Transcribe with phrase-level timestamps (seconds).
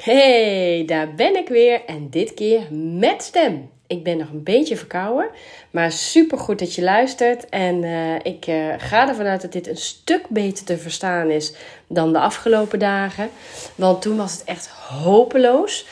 [0.00, 3.70] Hey, daar ben ik weer en dit keer met stem.
[3.86, 5.30] Ik ben nog een beetje verkouden,
[5.70, 7.48] maar super goed dat je luistert.
[7.48, 11.54] En uh, ik uh, ga ervan uit dat dit een stuk beter te verstaan is
[11.86, 13.30] dan de afgelopen dagen.
[13.74, 15.86] Want toen was het echt hopeloos.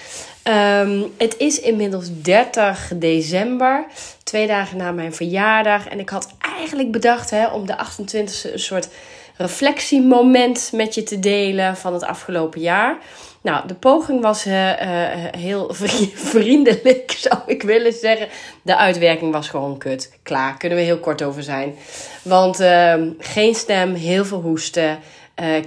[0.44, 3.86] Um, het is inmiddels 30 december,
[4.22, 5.88] twee dagen na mijn verjaardag.
[5.88, 8.88] En ik had eigenlijk bedacht hè, om de 28e een soort
[9.36, 12.98] reflectiemoment met je te delen van het afgelopen jaar.
[13.42, 14.76] Nou, de poging was uh, uh,
[15.36, 15.74] heel
[16.32, 18.28] vriendelijk, zou ik willen zeggen.
[18.62, 20.12] De uitwerking was gewoon kut.
[20.22, 21.74] Klaar, kunnen we heel kort over zijn.
[22.22, 24.98] Want uh, geen stem, heel veel hoesten,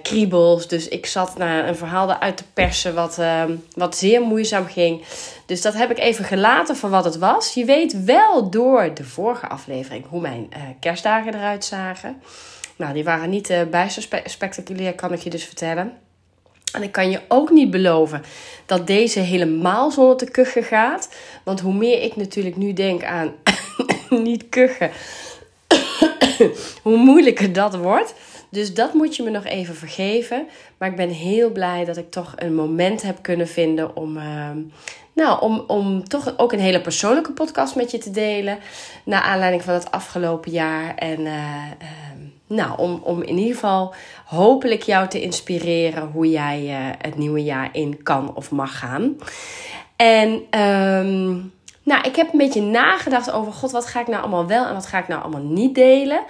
[0.02, 0.68] kriebels.
[0.68, 5.04] Dus ik zat naar een verhaal uit te persen wat, ehm, wat zeer moeizaam ging.
[5.46, 7.54] Dus dat heb ik even gelaten voor wat het was.
[7.54, 10.50] Je weet wel door de vorige aflevering hoe mijn
[10.80, 12.22] kerstdagen eruit zagen.
[12.76, 15.94] Nou, die waren niet bijster spe spectaculair, kan ik je dus vertellen.
[16.72, 18.24] En ik kan je ook niet beloven
[18.66, 21.10] dat deze helemaal zonder te kuchen gaat.
[21.44, 23.34] Want hoe meer ik natuurlijk nu denk aan
[24.10, 24.92] niet kuchen,
[26.84, 28.14] hoe moeilijker dat wordt.
[28.50, 30.48] Dus dat moet je me nog even vergeven.
[30.78, 34.50] Maar ik ben heel blij dat ik toch een moment heb kunnen vinden om, uh,
[35.14, 38.58] nou, om, om toch ook een hele persoonlijke podcast met je te delen.
[39.04, 40.96] Naar aanleiding van het afgelopen jaar.
[40.96, 41.34] En uh,
[41.82, 41.88] uh,
[42.48, 43.94] nou, om, om in ieder geval
[44.32, 49.18] hopelijk jou te inspireren hoe jij uh, het nieuwe jaar in kan of mag gaan.
[49.96, 54.48] En um, nou, ik heb een beetje nagedacht over: God, wat ga ik nou allemaal
[54.48, 56.24] wel en wat ga ik nou allemaal niet delen?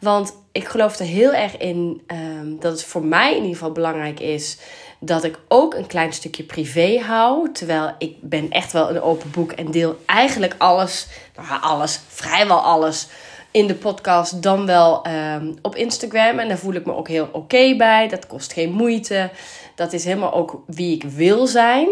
[0.00, 3.72] Want ik geloof er heel erg in um, dat het voor mij in ieder geval
[3.72, 4.58] belangrijk is
[4.98, 7.52] dat ik ook een klein stukje privé hou.
[7.52, 12.60] Terwijl ik ben echt wel een open boek en deel eigenlijk alles, nou alles, vrijwel
[12.60, 13.08] alles
[13.52, 16.38] in de podcast dan wel um, op Instagram.
[16.38, 18.08] En daar voel ik me ook heel oké bij.
[18.08, 19.30] Dat kost geen moeite.
[19.74, 21.88] Dat is helemaal ook wie ik wil zijn.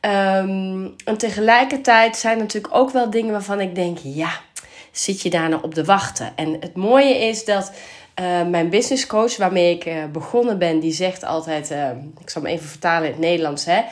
[0.00, 4.30] Um, en tegelijkertijd zijn er natuurlijk ook wel dingen waarvan ik denk: ja,
[4.90, 6.32] zit je daar nou op de wachten?
[6.36, 7.72] En het mooie is dat.
[8.20, 11.88] Uh, mijn business coach, waarmee ik uh, begonnen ben, die zegt altijd: uh,
[12.20, 13.64] ik zal hem even vertalen in het Nederlands.
[13.64, 13.82] Hè?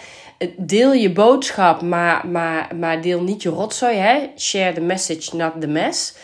[0.56, 3.96] Deel je boodschap, maar, maar, maar deel niet je rotzooi.
[3.96, 4.30] Hè?
[4.38, 6.14] Share the message, not the mess.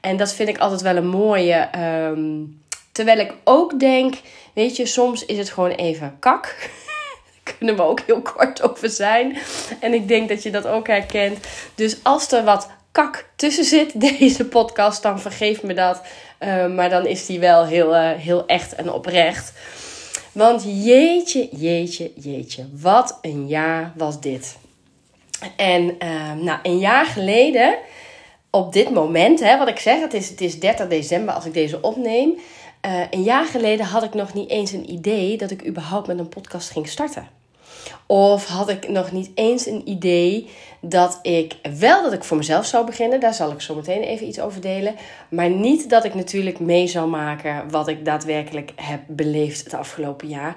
[0.00, 1.68] En dat vind ik altijd wel een mooie.
[1.78, 2.60] Um,
[2.92, 4.14] terwijl ik ook denk,
[4.54, 6.70] weet je, soms is het gewoon even kak.
[7.58, 9.38] Kunnen we ook heel kort over zijn.
[9.80, 11.38] En ik denk dat je dat ook herkent.
[11.74, 16.02] Dus als er wat kak tussen zit, deze podcast, dan vergeef me dat.
[16.40, 19.52] Uh, maar dan is die wel heel, uh, heel echt en oprecht.
[20.32, 24.56] Want jeetje, jeetje, jeetje, wat een jaar was dit.
[25.56, 27.74] En uh, nou, een jaar geleden
[28.58, 31.54] op dit moment, hè, wat ik zeg, het is, het is 30 december als ik
[31.54, 32.38] deze opneem.
[32.86, 36.18] Uh, een jaar geleden had ik nog niet eens een idee dat ik überhaupt met
[36.18, 37.28] een podcast ging starten.
[38.06, 40.48] Of had ik nog niet eens een idee
[40.80, 43.20] dat ik wel dat ik voor mezelf zou beginnen.
[43.20, 44.94] Daar zal ik zo meteen even iets over delen.
[45.28, 50.28] Maar niet dat ik natuurlijk mee zou maken wat ik daadwerkelijk heb beleefd het afgelopen
[50.28, 50.56] jaar.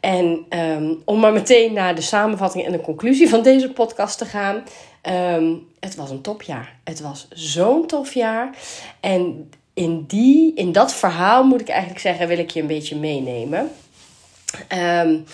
[0.00, 4.24] En um, om maar meteen naar de samenvatting en de conclusie van deze podcast te
[4.24, 4.62] gaan.
[5.08, 6.76] Um, het was een topjaar.
[6.84, 8.56] Het was zo'n tof jaar.
[9.00, 12.96] En in, die, in dat verhaal moet ik eigenlijk zeggen, wil ik je een beetje
[12.96, 13.70] meenemen.
[15.02, 15.24] Um,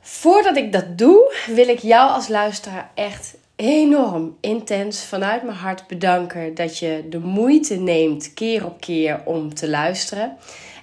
[0.00, 5.86] voordat ik dat doe, wil ik jou als luisteraar echt enorm intens vanuit mijn hart
[5.86, 10.36] bedanken dat je de moeite neemt keer op keer om te luisteren.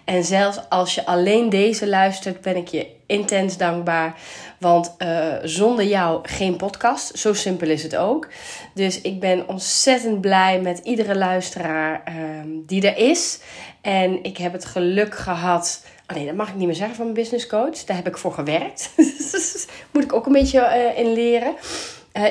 [0.06, 4.19] En zelfs als je alleen deze luistert, ben ik je intens dankbaar.
[4.66, 7.18] Want uh, zonder jou geen podcast.
[7.18, 8.28] Zo simpel is het ook.
[8.74, 12.16] Dus ik ben ontzettend blij met iedere luisteraar uh,
[12.66, 13.40] die er is.
[13.81, 15.84] En ik heb het geluk gehad.
[16.08, 17.84] Oh nee, dat mag ik niet meer zeggen van mijn business coach.
[17.84, 18.90] Daar heb ik voor gewerkt.
[19.92, 21.56] Moet ik ook een beetje uh, in leren.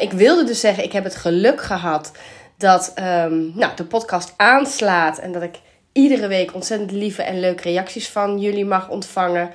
[0.00, 2.12] ik wilde dus zeggen, ik heb het geluk gehad
[2.56, 5.18] dat um, nou, de podcast aanslaat.
[5.18, 5.60] En dat ik
[5.92, 9.50] iedere week ontzettend lieve en leuke reacties van jullie mag ontvangen.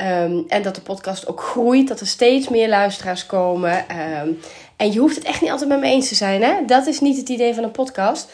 [0.00, 3.84] Um, en dat de podcast ook groeit, dat er steeds meer luisteraars komen.
[4.20, 4.40] Um,
[4.76, 6.42] en je hoeft het echt niet altijd met me eens te zijn.
[6.42, 6.64] Hè?
[6.66, 8.30] Dat is niet het idee van een podcast.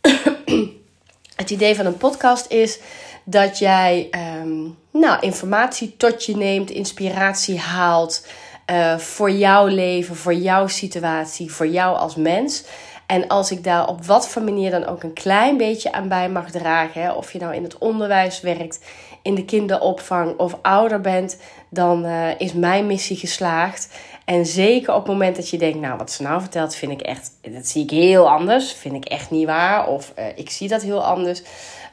[1.36, 2.78] het idee van een podcast is
[3.24, 4.08] dat jij
[4.42, 8.26] um, nou, informatie tot je neemt, inspiratie haalt
[8.70, 12.64] uh, voor jouw leven, voor jouw situatie, voor jou als mens.
[13.06, 16.28] En als ik daar op wat voor manier dan ook een klein beetje aan bij
[16.28, 18.78] mag dragen, hè, of je nou in het onderwijs werkt,
[19.26, 21.38] in de kinderopvang of ouder bent,
[21.70, 23.88] dan uh, is mijn missie geslaagd.
[24.24, 27.00] En zeker op het moment dat je denkt, nou wat ze nou vertelt, vind ik
[27.00, 30.68] echt, dat zie ik heel anders, vind ik echt niet waar, of uh, ik zie
[30.68, 31.42] dat heel anders.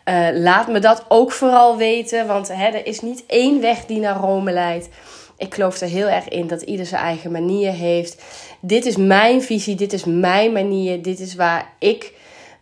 [0.09, 4.00] Uh, laat me dat ook vooral weten, want hè, er is niet één weg die
[4.00, 4.89] naar Rome leidt.
[5.38, 8.24] Ik geloof er heel erg in dat ieder zijn eigen manier heeft.
[8.59, 12.13] Dit is mijn visie, dit is mijn manier, dit is waar ik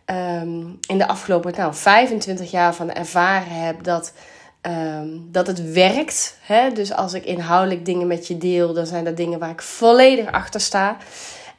[0.04, 4.12] ehm, in de afgelopen nou, 25 jaar van ervaren heb dat,
[4.62, 6.38] ehm, dat het werkt.
[6.40, 6.72] Hè?
[6.72, 10.32] Dus als ik inhoudelijk dingen met je deel, dan zijn dat dingen waar ik volledig
[10.32, 10.96] achter sta.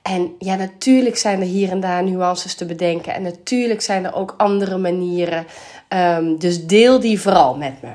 [0.02, 3.14] En ja, natuurlijk zijn er hier en daar nuances te bedenken.
[3.14, 5.46] En natuurlijk zijn er ook andere manieren.
[5.90, 7.90] Um, dus deel die vooral met me.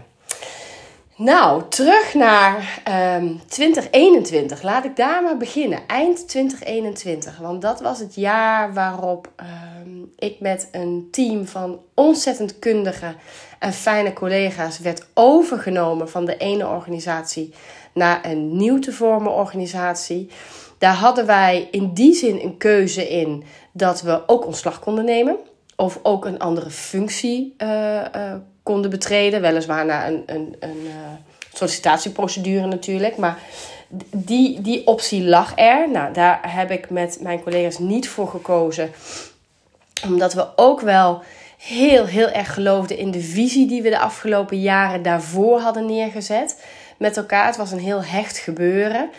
[1.17, 4.63] Nou, terug naar um, ehm, 2021.
[4.63, 5.79] Laat ik daar maar beginnen.
[5.87, 7.39] Eind 2021.
[7.39, 9.29] Want dat was het jaar waarop
[10.19, 13.15] ik met een team van ontzettend kundige
[13.59, 17.55] en fijne collega's werd overgenomen van de ene organisatie
[17.93, 20.31] naar een nieuw te vormen organisatie.
[20.79, 25.37] Daar hadden wij in die zin een keuze in dat we ook ontslag konden nemen.
[25.77, 27.69] Of ook een andere functie uh,
[28.17, 29.41] uh, konden betreden.
[29.41, 30.93] Weliswaar naar een, een, een uh,
[31.53, 33.17] sollicitatieprocedure natuurlijk.
[33.17, 33.39] Maar
[34.11, 35.91] die, die optie lag er.
[35.91, 38.91] Nou, daar heb ik met mijn collega's niet voor gekozen.
[40.05, 41.23] Omdat we ook wel
[41.59, 46.65] heel, heel erg geloofden in de visie die we de afgelopen jaren daarvoor hadden neergezet.
[46.97, 47.47] Met elkaar.
[47.47, 49.11] Het was een heel hecht gebeuren.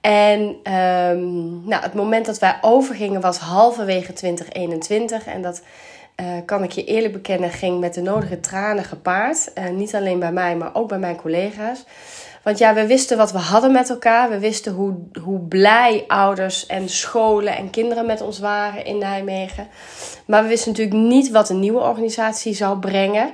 [0.00, 5.26] En um, nou, het moment dat wij overgingen was halverwege 2021.
[5.26, 5.62] En dat
[6.20, 9.50] uh, kan ik je eerlijk bekennen, ging met de nodige tranen gepaard.
[9.58, 11.84] Uh, niet alleen bij mij, maar ook bij mijn collega's.
[12.42, 14.30] Want ja, we wisten wat we hadden met elkaar.
[14.30, 19.68] We wisten hoe, hoe blij ouders en scholen en kinderen met ons waren in Nijmegen.
[20.26, 23.32] Maar we wisten natuurlijk niet wat een nieuwe organisatie zou brengen.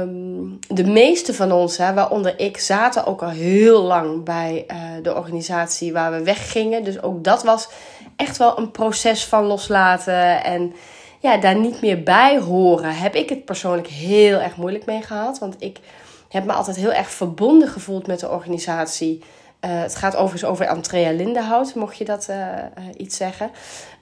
[0.00, 4.76] Um, de meeste van ons, hè, waaronder ik, zaten ook al heel lang bij uh,
[5.02, 6.84] de organisatie waar we weggingen.
[6.84, 7.68] Dus ook dat was
[8.16, 10.74] echt wel een proces van loslaten en
[11.18, 12.94] ja, daar niet meer bij horen.
[12.94, 15.38] Heb ik het persoonlijk heel erg moeilijk mee gehad.
[15.38, 15.78] Want ik
[16.28, 19.22] heb me altijd heel erg verbonden gevoeld met de organisatie.
[19.64, 23.50] Uh, het gaat overigens over Andrea Lindenhout, mocht je dat uh, uh, iets zeggen.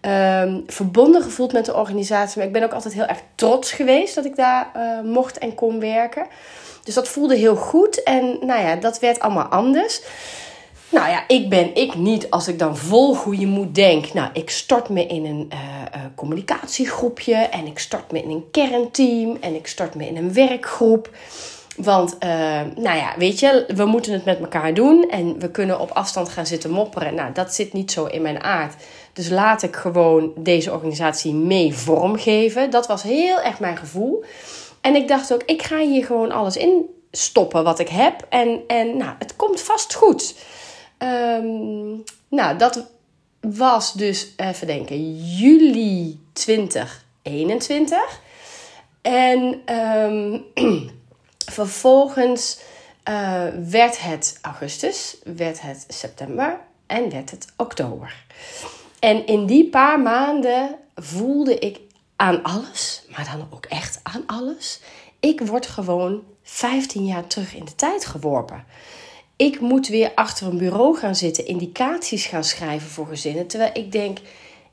[0.01, 2.39] Um, verbonden gevoeld met de organisatie.
[2.39, 4.71] Maar ik ben ook altijd heel erg trots geweest dat ik daar
[5.05, 6.27] mocht en kon werken.
[6.85, 8.03] Dus dat voelde heel goed.
[8.03, 10.03] En nou ja, dat werd allemaal anders.
[10.89, 14.13] Nou ja, ik ben ik niet als ik dan vol goede moed denk.
[14.13, 15.53] Nou, ik stort me in een
[16.15, 17.35] communicatiegroepje.
[17.35, 19.37] En ik stort me in een kernteam.
[19.41, 21.11] En ik stort me in een werkgroep.
[21.77, 22.31] Want, uh,
[22.77, 26.29] nou ja, weet je, we moeten het met elkaar doen en we kunnen op afstand
[26.29, 27.15] gaan zitten mopperen.
[27.15, 28.75] Nou, dat zit niet zo in mijn aard.
[29.13, 32.71] Dus laat ik gewoon deze organisatie mee vormgeven.
[32.71, 34.25] Dat was heel erg mijn gevoel.
[34.81, 38.27] En ik dacht ook, ik ga hier gewoon alles in stoppen wat ik heb.
[38.29, 40.35] En, en nou, het komt vast goed.
[40.99, 42.91] Um, nou, dat
[43.41, 48.21] was dus, even denken, juli 2021.
[49.03, 50.45] En um,
[51.57, 52.59] Vervolgens
[53.09, 58.25] uh, werd het augustus, werd het september en werd het oktober.
[58.99, 61.81] En in die paar maanden voelde ik
[62.17, 64.81] aan alles, maar dan ook echt aan alles.
[65.21, 68.65] Ik word gewoon 15 jaar terug in de tijd geworpen.
[69.37, 73.47] Ik moet weer achter een bureau gaan zitten, indicaties gaan schrijven voor gezinnen.
[73.47, 74.19] Terwijl ik denk,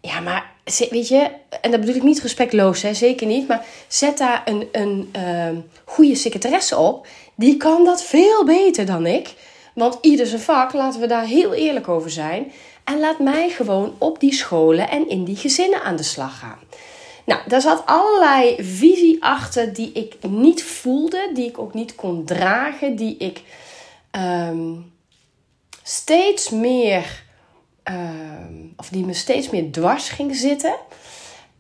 [0.02, 1.32] ja, maar weet je,
[1.62, 3.48] en dat bedoel ik niet respectloos, hè, zeker niet.
[3.48, 7.08] Maar zet daar een, een uh, goede secretaresse op.
[7.36, 9.34] Die kan dat veel beter dan ik.
[9.76, 12.52] Want ieder zijn vak, laten we daar heel eerlijk over zijn.
[12.84, 16.60] En laat mij gewoon op die scholen en in die gezinnen aan de slag gaan.
[17.26, 22.26] Nou, daar zat allerlei visie achter die ik niet voelde, die ik ook niet kon
[22.26, 23.42] dragen, die ik
[24.12, 24.92] um,
[25.84, 27.33] steeds meer Ehm,
[28.76, 30.76] of die me steeds meer dwars ging zitten.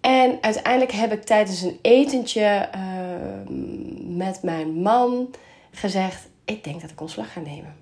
[0.02, 5.34] En uiteindelijk heb ik tijdens een etentje ehm, met mijn man
[5.72, 7.76] gezegd: Ik denk dat ik ontslag ga nemen.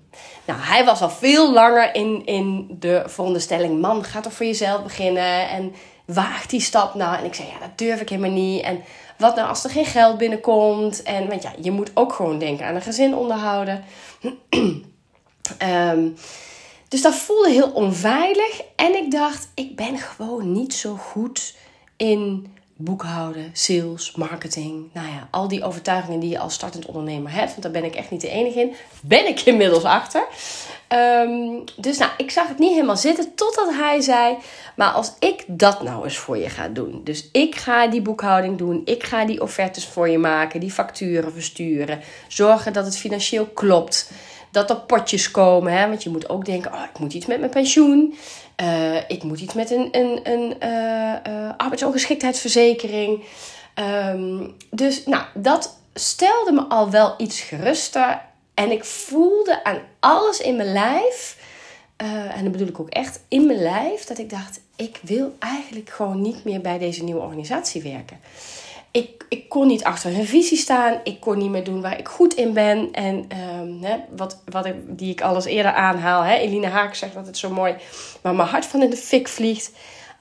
[0.44, 4.82] Nou, hij was al veel langer in, in de veronderstelling: Man, ga toch voor jezelf
[4.82, 5.48] beginnen.
[5.48, 5.72] En
[6.04, 7.18] waag die stap nou.
[7.18, 8.62] En ik zei: Ja, dat durf ik helemaal niet.
[8.62, 8.82] En
[9.18, 11.02] wat nou als er geen geld binnenkomt?
[11.02, 13.84] En want ja, je moet ook gewoon denken aan een gezin onderhouden.
[15.62, 16.16] um,
[16.92, 18.62] Dus dat voelde heel onveilig.
[18.76, 21.54] En ik dacht, ik ben gewoon niet zo goed
[21.96, 22.46] in
[22.76, 24.88] boekhouden, sales, marketing.
[24.92, 27.50] Nou ja, al die overtuigingen die je als startend ondernemer hebt.
[27.50, 28.74] Want daar ben ik echt niet de enige in.
[29.00, 30.26] Ben ik inmiddels achter.
[30.88, 34.36] Um, dus nou, ik zag het niet helemaal zitten totdat hij zei...
[34.76, 37.00] Maar als ik dat nou eens voor je ga doen.
[37.04, 38.82] Dus ik ga die boekhouding doen.
[38.84, 40.60] Ik ga die offertes voor je maken.
[40.60, 42.00] Die facturen versturen.
[42.28, 44.10] Zorgen dat het financieel klopt
[44.52, 45.72] dat er potjes komen.
[45.72, 45.88] Hè?
[45.88, 48.14] Want je moet ook denken, oh, ik moet iets met mijn pensioen.
[48.62, 53.24] Uh, ik moet iets met een, een, een uh, uh, arbeidsongeschiktheidsverzekering.
[54.08, 58.20] Um, dus nou, dat stelde me al wel iets geruster.
[58.54, 61.36] En ik voelde aan alles in mijn lijf,
[61.96, 65.90] en dat bedoel ik ook echt in mijn lijf, dat ik dacht: ik wil eigenlijk
[65.90, 68.20] gewoon niet meer bij deze nieuwe organisatie werken.
[68.92, 71.00] Ik, ik kon niet achter hun visie staan.
[71.04, 72.92] Ik kon niet meer doen waar ik goed in ben.
[72.92, 73.26] En
[73.60, 76.22] um, hè, wat, wat ik, die ik alles eerder aanhaal.
[76.22, 77.76] Hè, Eline Haak zegt dat het zo mooi.
[78.22, 79.72] Maar mijn hart van in de fik vliegt.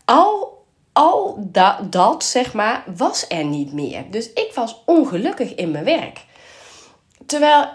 [0.06, 0.64] Al,
[0.94, 4.04] al dat, dat, zeg maar, was er niet meer.
[4.10, 6.26] Dus ik was ongelukkig in mijn werk.
[7.26, 7.70] Terwijl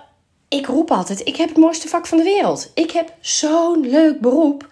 [0.49, 2.71] ik roep altijd: ik heb het mooiste vak van de wereld.
[2.75, 4.69] Ik heb zo'n leuk beroep.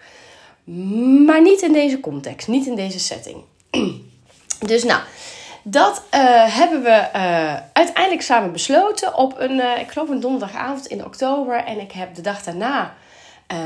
[1.25, 3.37] Maar niet in deze context, niet in deze setting.
[4.59, 5.01] Dus nou,
[5.67, 6.21] dat uh,
[6.57, 11.63] hebben we uh, uiteindelijk samen besloten op een, uh, ik geloof een donderdagavond in oktober.
[11.63, 12.93] En ik heb de dag daarna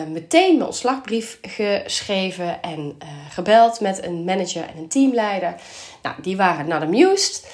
[0.08, 2.98] meteen mijn ontslagbrief geschreven en
[3.30, 5.56] gebeld met een manager en een teamleider.
[6.02, 7.48] Nou, die waren not amused.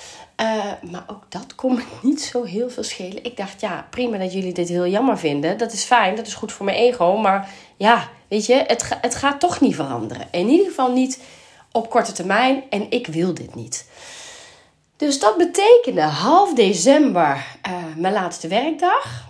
[0.92, 3.24] maar ook dat kon me niet zo heel veel schelen.
[3.24, 5.58] Ik dacht, ja, prima dat jullie dit heel jammer vinden.
[5.58, 7.18] Dat is fijn, dat is goed voor mijn ego.
[7.18, 10.28] Maar ja, weet je, het, het gaat toch niet veranderen.
[10.32, 11.20] In ieder geval niet
[11.72, 12.64] op korte termijn.
[12.70, 13.86] En ik wil dit niet.
[14.98, 19.28] Dus dat betekende half december uh, mijn laatste werkdag.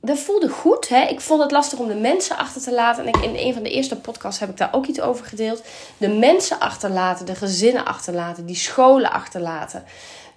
[0.00, 0.88] Dat voelde goed.
[0.88, 1.02] Hè?
[1.02, 3.02] Ik vond het lastig om de mensen achter te laten.
[3.02, 5.62] En ik, in een van de eerste podcasts heb ik daar ook iets over gedeeld.
[5.96, 9.84] De mensen achterlaten, de gezinnen achterlaten, die scholen achterlaten.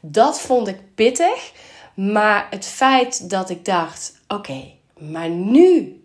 [0.01, 1.51] Dat vond ik pittig.
[1.93, 4.63] Maar het feit dat ik dacht: oké,
[4.97, 6.01] maar nu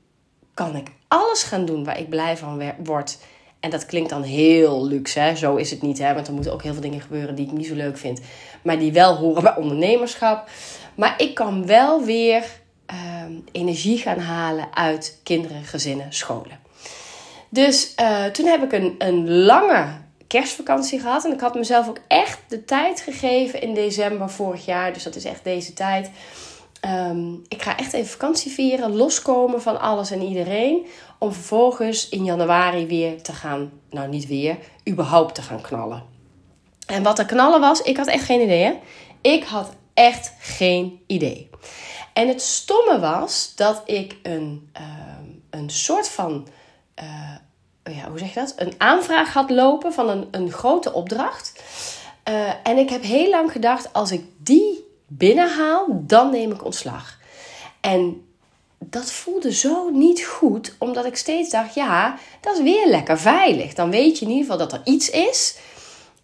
[0.55, 3.19] kan ik alles gaan doen waar ik blij van word.
[3.61, 5.37] En dat klinkt dan heel luxe, hè?
[5.37, 6.15] zo is het niet, hè?
[6.15, 8.21] want er moeten ook heel veel dingen gebeuren die ik niet zo leuk vind,
[8.65, 10.49] maar die wel horen bij ondernemerschap.
[10.95, 12.45] Maar ik kan wel weer
[12.87, 16.59] ehm, energie gaan halen uit kinderen, gezinnen, scholen.
[17.49, 19.87] Dus uh, toen heb ik een, een lange
[20.27, 24.93] kerstvakantie gehad en ik had mezelf ook echt de tijd gegeven in december vorig jaar,
[24.93, 26.11] dus dat is echt deze tijd.
[27.11, 30.87] Um, ik ga echt even vakantie vieren, loskomen van alles en iedereen.
[31.19, 34.57] Om vervolgens in januari weer te gaan, nou niet weer,
[34.89, 36.14] überhaupt te gaan knallen.
[36.87, 38.79] En wat er knallen was, ik had echt geen idee.
[39.21, 41.51] Ik had echt geen idee.
[42.13, 44.83] En het stomme was dat ik een, uh,
[45.51, 46.49] een soort van,
[47.03, 48.55] uh, ja, hoe zeg je dat?
[48.57, 51.63] Een aanvraag had lopen van een, een grote opdracht.
[52.29, 57.19] Uh, en ik heb heel lang gedacht, als ik die binnenhaal, dan neem ik ontslag.
[57.81, 58.27] En
[58.79, 63.75] dat voelde zo niet goed, omdat ik steeds dacht: ja, dat is weer lekker veilig.
[63.75, 65.57] Dan weet je in ieder geval dat er iets is.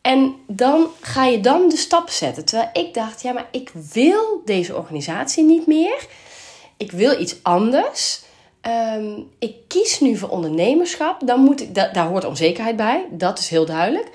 [0.00, 2.45] En dan ga je dan de stap zetten.
[2.45, 6.07] Terwijl ik dacht: ja, maar ik wil deze organisatie niet meer.
[6.76, 8.23] Ik wil iets anders.
[8.97, 11.26] Um, ik kies nu voor ondernemerschap.
[11.26, 13.07] Dan moet ik, daar hoort onzekerheid bij.
[13.11, 14.11] Dat is heel duidelijk.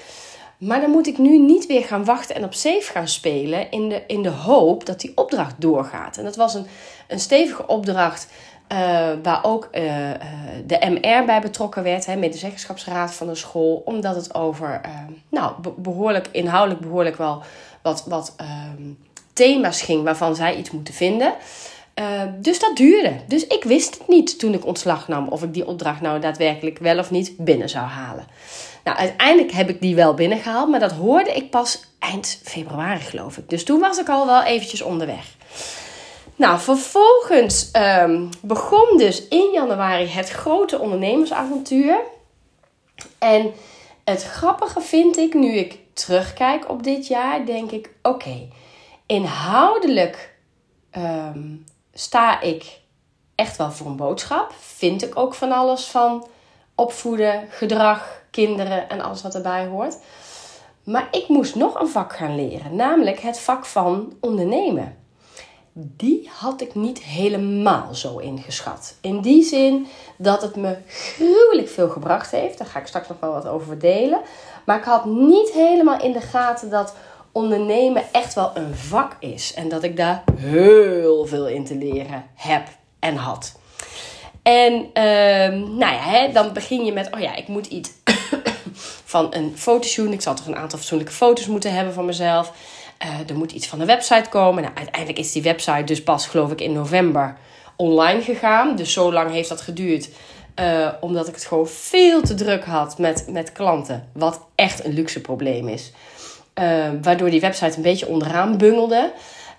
[0.58, 3.90] Maar dan moet ik nu niet weer gaan wachten en op safe gaan spelen in
[3.90, 6.18] de, in de hoop dat die opdracht doorgaat.
[6.18, 6.68] En dat was een,
[7.08, 8.28] een stevige opdracht
[8.72, 9.82] uh, waar ook uh,
[10.66, 14.92] de MR bij betrokken werd, hè, medezeggenschapsraad van de school, omdat het over, uh,
[15.30, 17.44] nou, behoorlijk, inhoudelijk behoorlijk wel
[17.82, 18.84] wat, wat ehm,
[19.34, 21.34] thema's ging waarvan zij iets moeten vinden.
[22.40, 23.14] dus dat duurde.
[23.28, 26.78] Dus ik wist het niet toen ik ontslag nam of ik die opdracht nou daadwerkelijk
[26.78, 28.28] wel of niet binnen zou halen.
[28.84, 33.38] Nou, uiteindelijk heb ik die wel binnengehaald, maar dat hoorde ik pas eind februari, geloof
[33.38, 33.50] ik.
[33.50, 35.26] Dus toen was ik al wel eventjes onderweg.
[36.36, 42.00] Nou, vervolgens um, begon dus in januari het grote ondernemersavontuur.
[43.20, 43.54] En
[44.04, 48.48] het grappige vind ik, nu ik terugkijk op dit jaar, denk ik: oké,
[49.06, 50.36] inhoudelijk
[50.98, 52.80] um, sta ik
[53.36, 54.54] echt wel voor een boodschap.
[54.60, 56.28] Vind ik ook van alles van
[56.76, 59.98] opvoeden, gedrag, kinderen en alles wat erbij hoort.
[60.84, 65.05] Maar ik moest nog een vak gaan leren, namelijk het vak van ondernemen.
[65.78, 68.96] Die had ik niet helemaal zo ingeschat.
[69.02, 72.58] In die zin dat het me gruwelijk veel gebracht heeft.
[72.58, 74.22] Daar ga ik straks nog wel wat over delen.
[74.66, 76.96] Maar ik had niet helemaal in de gaten dat
[77.32, 79.54] ondernemen echt wel een vak is.
[79.54, 82.68] En dat ik daar heel veel in te leren heb
[83.00, 83.60] en had.
[84.44, 87.92] En uh, nou ja, hè, dan begin je met, oh ja, ik moet iets
[89.14, 90.12] van een fotoshoot.
[90.12, 92.54] Ik zal toch een aantal fatsoenlijke foto's moeten hebben van mezelf.
[93.04, 94.64] Uh, er moet iets van de website komen.
[94.64, 97.38] Nou, uiteindelijk is die website dus pas, geloof ik, in november
[97.76, 98.76] online gegaan.
[98.76, 100.10] Dus zo lang heeft dat geduurd.
[100.60, 104.10] Uh, omdat ik het gewoon veel te druk had met, met klanten.
[104.14, 105.92] Wat echt een luxe probleem is.
[106.60, 109.12] Uh, waardoor die website een beetje onderaan bungelde.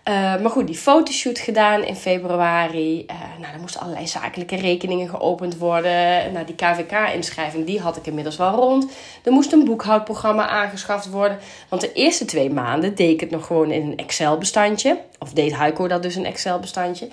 [0.09, 3.07] Uh, maar goed, die fotoshoot gedaan in februari.
[3.11, 6.33] Uh, nou, er moesten allerlei zakelijke rekeningen geopend worden.
[6.33, 8.87] Nou, die KVK-inschrijving, die had ik inmiddels wel rond.
[9.25, 11.39] Er moest een boekhoudprogramma aangeschaft worden.
[11.69, 15.01] Want de eerste twee maanden deed ik het nog gewoon in een Excel-bestandje.
[15.19, 17.09] Of deed Heiko dat dus een Excel-bestandje.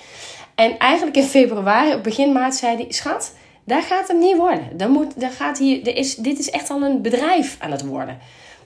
[0.55, 3.33] En eigenlijk in februari, begin maart, zei hij: Schat,
[3.63, 4.77] daar gaat hem niet worden.
[4.77, 7.85] Dan moet, daar gaat hier, er is, dit is echt al een bedrijf aan het
[7.85, 8.17] worden.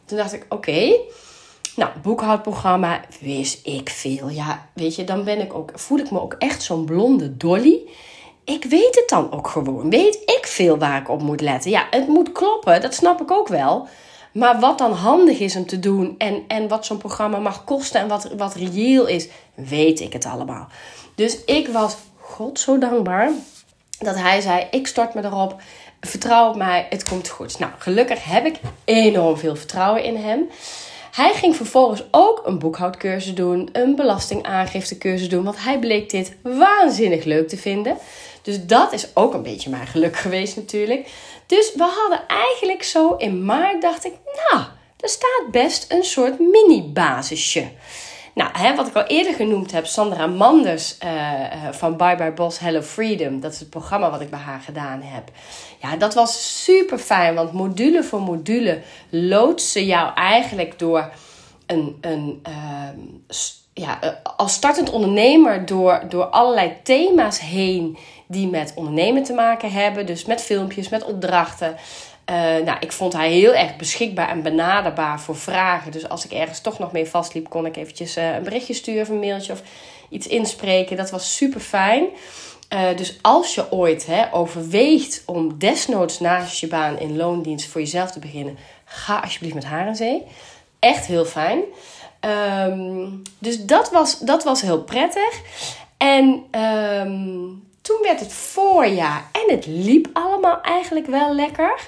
[0.06, 0.96] Toen dacht ik: Oké.
[1.78, 4.30] Nou, boekhoudprogramma, wist ik veel.
[4.30, 7.80] Ja, weet je, dan ben ik ook, voel ik me ook echt zo'n blonde dolly.
[8.44, 9.90] Ik weet het dan ook gewoon.
[9.90, 11.72] Weet ik veel waar ik op moet letten.
[11.72, 13.88] Ja, het moet kloppen, dat snap ik ook wel.
[14.34, 18.02] Maar wat dan handig is om te doen en, en wat zo'n programma mag kosten
[18.02, 20.68] en wat, wat reëel is, weet ik het allemaal.
[21.16, 23.32] Dus ik was God zo dankbaar
[24.00, 25.62] dat hij zei: Ik stort me erop,
[26.02, 27.60] vertrouw op mij, het komt goed.
[27.60, 30.50] Nou, gelukkig heb ik enorm veel vertrouwen in hem.
[31.18, 37.24] Hij ging vervolgens ook een boekhoudcursus doen, een belastingaangiftecursus doen, want hij bleek dit waanzinnig
[37.24, 37.98] leuk te vinden.
[38.42, 41.10] Dus dat is ook een beetje mijn geluk geweest natuurlijk.
[41.46, 44.64] Dus we hadden eigenlijk zo in maart, dacht ik, nou,
[45.00, 47.68] er staat best een soort mini-basisje.
[48.38, 51.12] Nou, hè, wat ik al eerder genoemd heb, Sandra Manders uh,
[51.72, 53.40] van Bye Bye Boss Hello Freedom.
[53.40, 55.32] Dat is het programma wat ik bij haar gedaan heb.
[55.82, 61.12] Ja, dat was super fijn, want module voor module loodsen jou eigenlijk door
[61.66, 62.90] een, een uh,
[63.74, 69.72] ja, eh, als startend ondernemer door, door allerlei thema's heen die met ondernemen te maken
[69.72, 70.06] hebben.
[70.06, 71.76] Dus met filmpjes, met opdrachten.
[72.30, 75.92] Uh, nou, ik vond hij heel erg beschikbaar en benaderbaar voor vragen.
[75.92, 79.02] Dus als ik ergens toch nog mee vastliep, kon ik eventjes uh, een berichtje sturen
[79.02, 79.62] of een mailtje of
[80.10, 80.98] iets inspreken.
[80.98, 82.06] Dat was super fijn.
[82.74, 87.82] Uh, dus als je ooit hè, overweegt om desnoods naast je baan in loondienst voor
[87.82, 90.24] jezelf te beginnen, ga alsjeblieft met haar in zee.
[90.80, 91.60] Echt heel fijn.
[92.70, 95.42] Um, dus dat was, dat was heel prettig.
[95.98, 101.88] En um, toen werd het voorjaar en het liep allemaal eigenlijk wel lekker.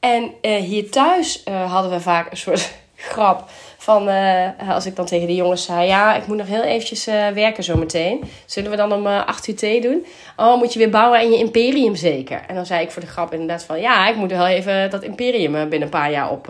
[0.00, 4.96] En uh, hier thuis uh, hadden we vaak een soort grap van uh, als ik
[4.96, 8.24] dan tegen de jongens zei: Ja, ik moet nog heel eventjes werken zometeen.
[8.46, 10.06] Zullen we dan om 8 uur thee doen?
[10.36, 12.42] Oh, moet je weer bouwen aan je imperium zeker?
[12.46, 15.02] En dan zei ik voor de grap inderdaad van: Ja, ik moet wel even dat
[15.02, 16.48] imperium binnen een paar jaar op,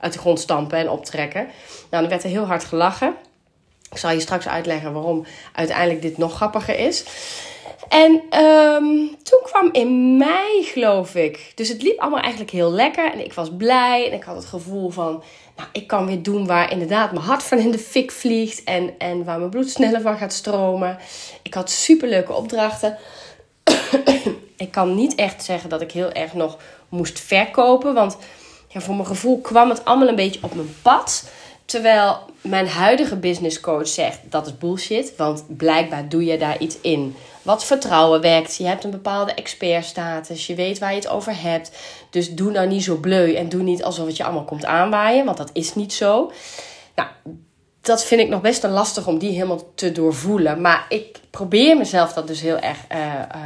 [0.00, 1.46] uit de grond stampen en optrekken.
[1.90, 3.14] Nou, dan werd er heel hard gelachen.
[3.90, 7.04] Ik zal je straks uitleggen waarom uiteindelijk dit nog grappiger is.
[7.88, 11.52] En um, toen kwam in mei, geloof ik.
[11.54, 13.12] Dus het liep allemaal eigenlijk heel lekker.
[13.12, 14.06] En ik was blij.
[14.06, 15.22] En ik had het gevoel van...
[15.56, 18.64] Nou, ik kan weer doen waar inderdaad mijn hart van in de fik vliegt.
[18.64, 20.98] En, en waar mijn bloed sneller van gaat stromen.
[21.42, 22.98] Ik had superleuke opdrachten.
[24.56, 27.94] ik kan niet echt zeggen dat ik heel erg nog moest verkopen.
[27.94, 28.16] Want
[28.68, 31.30] ja, voor mijn gevoel kwam het allemaal een beetje op mijn pad.
[31.66, 35.16] Terwijl mijn huidige business coach zegt dat is bullshit.
[35.16, 38.56] Want blijkbaar doe je daar iets in wat vertrouwen wekt.
[38.56, 40.46] Je hebt een bepaalde expertstatus.
[40.46, 41.70] Je weet waar je het over hebt.
[42.10, 45.24] Dus doe nou niet zo bleu en doe niet alsof het je allemaal komt aanwaaien.
[45.24, 46.32] Want dat is niet zo.
[46.94, 47.08] Nou,
[47.80, 50.60] dat vind ik nog best een lastig om die helemaal te doorvoelen.
[50.60, 53.42] Maar ik probeer mezelf dat dus heel erg uh, uh,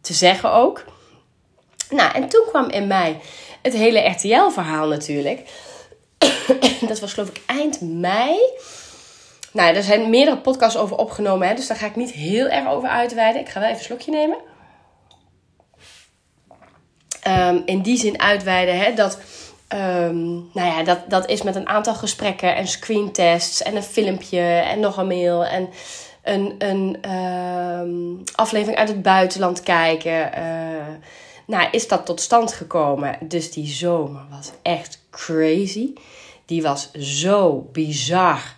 [0.00, 0.84] te zeggen ook.
[1.90, 3.20] Nou, en toen kwam in mij
[3.62, 5.40] het hele RTL-verhaal natuurlijk.
[6.88, 8.38] dat was geloof ik eind mei.
[9.52, 12.68] Nou, er zijn meerdere podcasts over opgenomen, hè, dus daar ga ik niet heel erg
[12.68, 13.40] over uitweiden.
[13.40, 14.36] Ik ga wel even een slokje nemen.
[17.28, 19.18] Um, in die zin uitweiden hè, dat,
[19.68, 24.40] um, nou ja, dat, dat is met een aantal gesprekken en screentests en een filmpje
[24.40, 25.68] en nog een mail en
[26.22, 30.30] een, een um, aflevering uit het buitenland kijken.
[30.38, 30.94] Uh,
[31.46, 33.18] nou, is dat tot stand gekomen.
[33.20, 35.92] Dus die zomer was echt crazy.
[36.46, 38.56] Die was zo bizar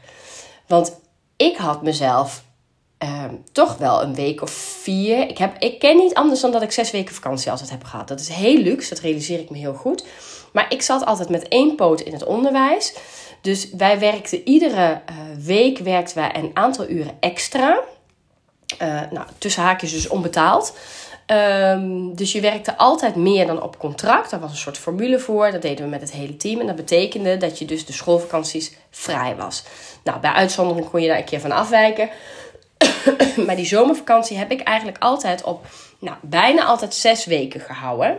[0.69, 1.01] want
[1.37, 2.45] ik had mezelf
[2.99, 5.29] ehm, toch wel een week of vier.
[5.29, 8.09] Ik, heb, ik ken niet anders dan dat ik zes weken vakantie altijd heb gehad.
[8.09, 10.05] Dat is heel luxe, dat realiseer ik me heel goed.
[10.53, 12.95] Maar ik zat altijd met één poot in het onderwijs.
[13.41, 17.81] Dus wij werkten iedere uh, week werkten wij een aantal uren extra.
[18.83, 20.77] Uh, nou, tussen haakjes dus onbetaald.
[21.31, 24.31] Um, dus je werkte altijd meer dan op contract.
[24.31, 25.51] Daar was een soort formule voor.
[25.51, 26.61] Dat deden we met het hele team.
[26.61, 29.65] En dat betekende dat je dus de schoolvakanties vrij was.
[30.05, 32.11] Nou, bij uitzondering kon je daar een keer van afwijken.
[33.47, 35.67] maar die zomervakantie heb ik eigenlijk altijd op
[35.99, 38.19] nou, bijna altijd zes weken gehouden.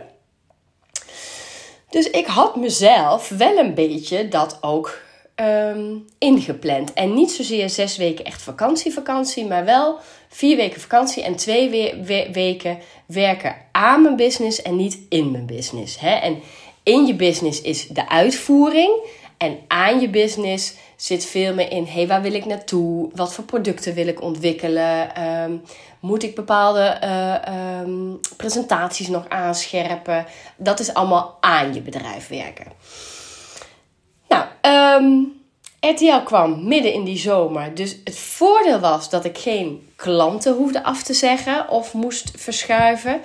[1.90, 5.00] Dus ik had mezelf wel een beetje dat ook
[5.36, 6.92] um, ingepland.
[6.92, 9.98] En niet zozeer zes weken echt vakantie, vakantie, maar wel
[10.30, 15.46] vier weken vakantie en twee we weken werken aan mijn business en niet in mijn
[15.46, 16.00] business.
[16.00, 16.10] Hè?
[16.10, 16.38] En
[16.82, 18.92] in je business is de uitvoering
[19.36, 23.10] en aan je business zit veel meer in: hey, waar wil ik naartoe?
[23.14, 25.22] Wat voor producten wil ik ontwikkelen?
[25.24, 25.62] Um,
[26.00, 30.26] moet ik bepaalde uh, um, presentaties nog aanscherpen?
[30.56, 32.66] Dat is allemaal aan je bedrijf werken.
[34.28, 34.44] Nou,
[35.02, 35.39] um,
[35.80, 37.74] RTL kwam midden in die zomer.
[37.74, 43.20] Dus het voordeel was dat ik geen klanten hoefde af te zeggen of moest verschuiven.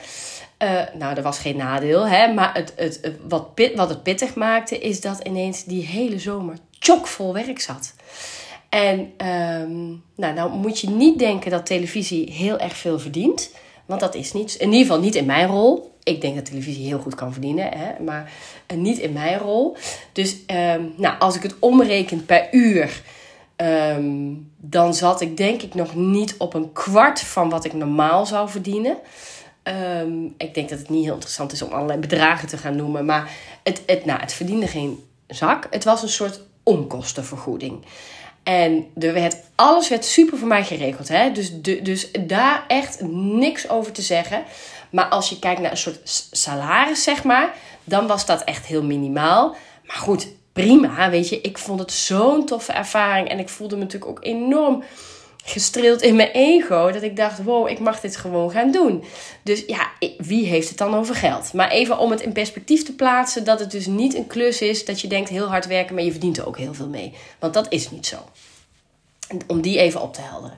[0.63, 2.33] Uh, nou, er was geen nadeel, hè?
[2.33, 7.33] maar het, het, wat, wat het pittig maakte, is dat ineens die hele zomer chockvol
[7.33, 7.93] werk zat.
[8.69, 13.51] En um, nou, nou moet je niet denken dat televisie heel erg veel verdient.
[13.85, 14.55] Want dat is niet.
[14.55, 15.94] In ieder geval niet in mijn rol.
[16.05, 18.31] Ik denk dat televisie heel goed kan verdienen, hè, maar
[18.71, 19.77] uh, niet in mijn rol.
[20.11, 23.01] Dus um, nou, als ik het omreken per uur,
[23.55, 28.25] um, dan zat ik denk ik nog niet op een kwart van wat ik normaal
[28.25, 28.97] zou verdienen.
[30.01, 33.05] Um, ik denk dat het niet heel interessant is om allerlei bedragen te gaan noemen.
[33.05, 33.31] Maar
[33.63, 35.67] het, het, nou, het verdiende geen zak.
[35.69, 37.85] Het was een soort onkostenvergoeding.
[38.43, 38.85] En
[39.55, 41.07] alles werd super voor mij geregeld.
[41.07, 41.31] Hè?
[41.31, 44.43] Dus, dus daar echt niks over te zeggen.
[44.95, 47.53] Maar als je kijkt naar een soort salaris, zeg maar,
[47.83, 49.55] dan was dat echt heel minimaal.
[49.85, 51.09] Maar goed, prima.
[51.09, 53.29] Weet je, ik vond het zo'n toffe ervaring.
[53.29, 54.83] En ik voelde me natuurlijk ook enorm
[55.43, 56.91] gestreeld in mijn ego.
[56.91, 59.03] Dat ik dacht, wow, ik mag dit gewoon gaan doen.
[59.43, 61.53] Dus ja, wie heeft het dan over geld?
[61.53, 63.43] Maar even om het in perspectief te plaatsen.
[63.43, 65.95] Dat het dus niet een klus is dat je denkt heel hard werken.
[65.95, 67.13] Maar je verdient er ook heel veel mee.
[67.39, 68.17] Want dat is niet zo.
[69.47, 70.57] Om die even op te helderen.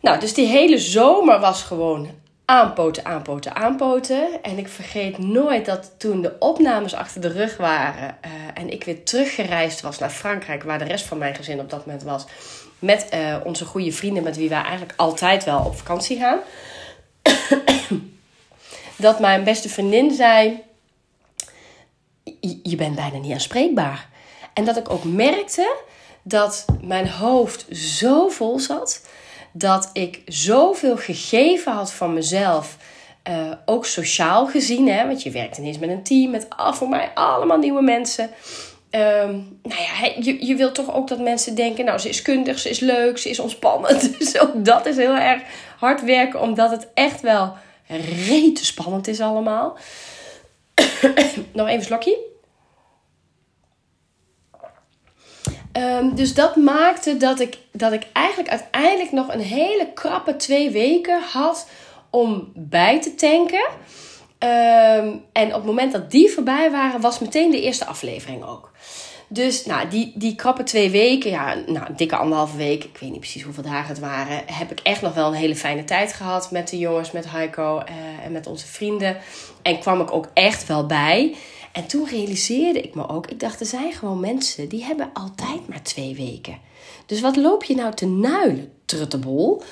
[0.00, 4.42] Nou, dus die hele zomer was gewoon aanpoten, aanpoten, aanpoten.
[4.42, 8.84] En ik vergeet nooit dat toen de opnames achter de rug waren uh, en ik
[8.84, 12.24] weer teruggereisd was naar Frankrijk, waar de rest van mijn gezin op dat moment was,
[12.78, 16.38] met uh, onze goede vrienden met wie wij eigenlijk altijd wel op vakantie gaan.
[19.06, 20.62] dat mijn beste vriendin zei:
[22.62, 24.08] Je bent bijna niet aanspreekbaar.
[24.52, 25.76] En dat ik ook merkte
[26.22, 29.02] dat mijn hoofd zo vol zat
[29.58, 32.76] dat ik zoveel gegeven had van mezelf.
[33.28, 36.88] Uh, ook sociaal gezien, hè, want je werkt ineens met een team, met al, voor
[36.88, 38.30] mij allemaal nieuwe mensen.
[38.90, 42.58] Um, nou ja, je, je wilt toch ook dat mensen denken, nou, ze is kundig,
[42.58, 44.10] ze is leuk, ze is ontspannend.
[44.18, 45.42] Dus ook dat is heel erg
[45.78, 47.56] hard werken, omdat het echt wel
[48.26, 49.78] rete spannend is allemaal.
[51.52, 52.27] Nog even slokje.
[55.72, 60.70] Um, dus dat maakte dat ik, dat ik eigenlijk uiteindelijk nog een hele krappe twee
[60.70, 61.68] weken had
[62.10, 63.66] om bij te tanken.
[64.38, 68.70] Um, en op het moment dat die voorbij waren, was meteen de eerste aflevering ook.
[69.30, 73.20] Dus nou, die, die krappe twee weken, ja, nou, dikke anderhalve week, ik weet niet
[73.20, 76.50] precies hoeveel dagen het waren, heb ik echt nog wel een hele fijne tijd gehad
[76.50, 79.16] met de jongens, met Heiko uh, en met onze vrienden.
[79.62, 81.34] En kwam ik ook echt wel bij.
[81.78, 85.68] En toen realiseerde ik me ook, ik dacht, er zijn gewoon mensen die hebben altijd
[85.68, 86.58] maar twee weken.
[87.06, 89.62] Dus wat loop je nou te nuilen, truttebol?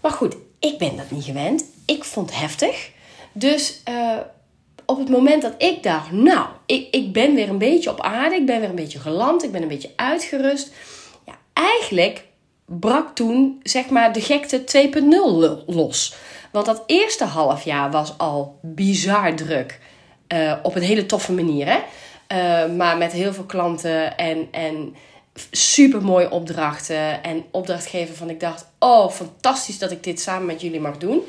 [0.00, 1.64] Maar goed, ik ben dat niet gewend.
[1.84, 2.90] Ik vond het heftig.
[3.32, 4.16] Dus uh,
[4.86, 8.34] op het moment dat ik dacht, nou, ik, ik ben weer een beetje op aarde,
[8.34, 10.72] ik ben weer een beetje geland, ik ben een beetje uitgerust.
[11.26, 12.24] Ja, eigenlijk
[12.64, 14.88] brak toen, zeg maar, de gekte
[15.64, 16.14] 2.0 los.
[16.52, 19.78] Want dat eerste half jaar was al bizar druk.
[20.34, 21.78] Uh, op een hele toffe manier, hè.
[22.32, 24.94] Uh, maar met heel veel klanten en, en
[25.50, 27.22] super mooie opdrachten.
[27.22, 31.20] En opdrachtgeven van ik dacht, oh, fantastisch dat ik dit samen met jullie mag doen.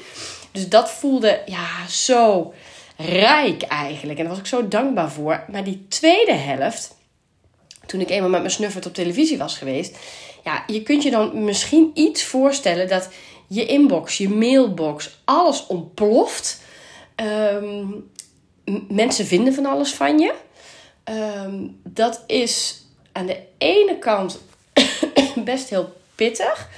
[0.52, 2.54] Dus dat voelde ja, zo
[2.98, 4.20] rijk eigenlijk.
[4.20, 5.44] En daar was ik zo dankbaar voor.
[5.52, 6.96] Maar die tweede helft,
[7.86, 9.98] toen ik eenmaal met mijn snuffert op televisie was geweest.
[10.44, 13.10] Ja, je kunt je dan misschien iets voorstellen dat
[13.48, 16.62] je inbox, je mailbox, alles ontploft.
[17.16, 18.10] Um,
[18.88, 20.34] mensen vinden van alles van je.
[21.46, 24.40] Um, dat is aan de ene kant
[25.46, 26.70] best heel pittig.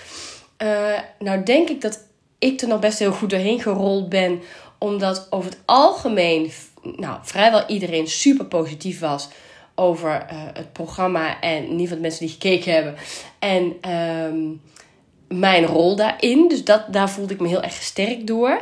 [0.64, 2.00] Uh, nou denk ik dat
[2.40, 4.42] ik er nog best heel goed doorheen gerold ben.
[4.78, 6.52] Omdat over het algemeen
[6.84, 9.28] nou, vrijwel iedereen super positief was
[9.76, 11.42] over uh, het programma.
[11.42, 12.96] En in ieder geval de mensen die gekeken hebben.
[13.40, 14.62] En um,
[15.28, 16.48] mijn rol daarin.
[16.48, 18.62] Dus dat, daar voelde ik me heel erg gesterkt door.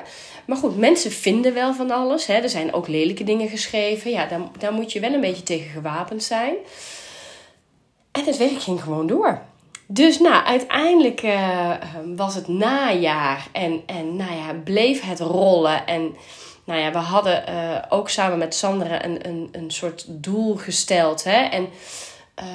[0.49, 2.25] Maar goed, mensen vinden wel van alles.
[2.25, 2.33] Hè.
[2.33, 4.11] Er zijn ook lelijke dingen geschreven.
[4.11, 6.55] Ja, daar, daar moet je wel een beetje tegen gewapend zijn.
[8.11, 9.41] En het werk ging gewoon door.
[9.87, 11.71] Dus nou, uiteindelijk uh,
[12.15, 15.85] was het najaar en, en nou ja, bleef het rollen.
[15.85, 16.15] En
[16.63, 21.23] nou ja, we hadden uh, ook samen met Sandra een, een, een soort doel gesteld.
[21.23, 21.41] Hè?
[21.41, 21.67] En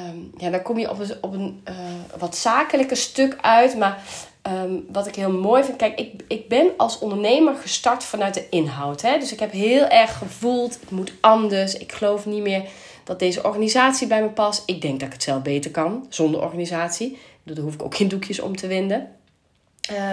[0.09, 1.74] um, ja, dan kom je op een, op een uh,
[2.18, 3.76] wat zakelijker stuk uit.
[3.76, 4.02] Maar
[4.46, 8.46] um, wat ik heel mooi vind, kijk, ik, ik ben als ondernemer gestart vanuit de
[8.50, 9.02] inhoud.
[9.02, 9.18] Hè?
[9.18, 11.74] Dus ik heb heel erg gevoeld, het moet anders.
[11.74, 12.62] Ik geloof niet meer
[13.04, 14.62] dat deze organisatie bij me past.
[14.66, 17.18] Ik denk dat ik het zelf beter kan zonder organisatie.
[17.42, 19.09] Daar hoef ik ook geen doekjes om te winden.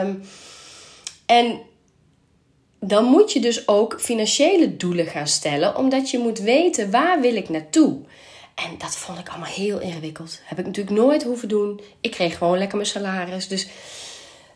[0.02, 0.24] Um,
[1.26, 1.62] en
[2.80, 7.36] dan moet je dus ook financiële doelen gaan stellen, omdat je moet weten waar wil
[7.36, 8.00] ik naartoe.
[8.56, 10.39] En dat vond ik allemaal heel ingewikkeld.
[10.44, 11.82] Heb ik natuurlijk nooit hoeven doen.
[12.02, 13.48] Ik kreeg gewoon lekker mijn salaris.
[13.48, 13.67] Dus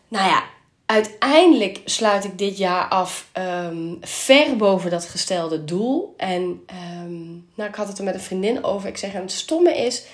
[0.08, 0.44] nou ja,
[0.86, 6.14] uiteindelijk sluit ik dit jaar af ehm, ver boven dat gestelde doel.
[6.16, 8.88] En ehm, nou, ik had het er met een vriendin over.
[8.88, 10.04] Ik zeg, en het stomme is,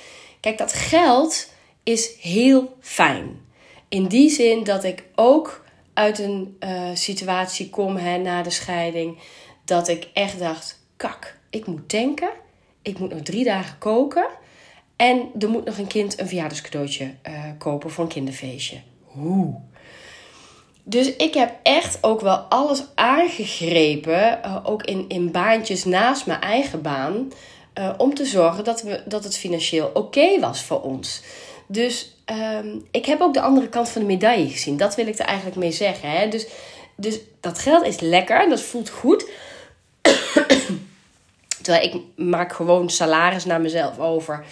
[0.41, 1.51] kijk, dat geld
[1.83, 3.41] is heel fijn.
[3.89, 9.19] In die zin dat ik ook uit een uh, situatie kom hè, na de scheiding.
[9.65, 12.31] Dat ik echt dacht, kak, ik moet tanken.
[12.83, 14.27] Ik moet nog drie dagen koken.
[14.97, 18.81] En er moet nog een kind een verjaardagscadeautje uh, kopen voor een kinderfeestje.
[19.03, 19.61] Hoe?
[20.85, 26.41] Dus ik heb echt ook wel alles aangegrepen, uh, ook in, in baantjes naast mijn
[26.41, 27.33] eigen baan,
[27.79, 31.23] uh, om te zorgen dat, we, dat het financieel oké was voor ons.
[31.67, 32.17] Dus
[32.63, 34.77] um, ik heb ook de andere kant van de medaille gezien.
[34.77, 36.11] Dat wil ik er eigenlijk mee zeggen.
[36.11, 36.29] Hè?
[36.29, 36.47] Dus,
[36.97, 39.29] dus dat geld is lekker, dat voelt goed.
[41.63, 44.45] Terwijl ik maak gewoon salaris naar mezelf over.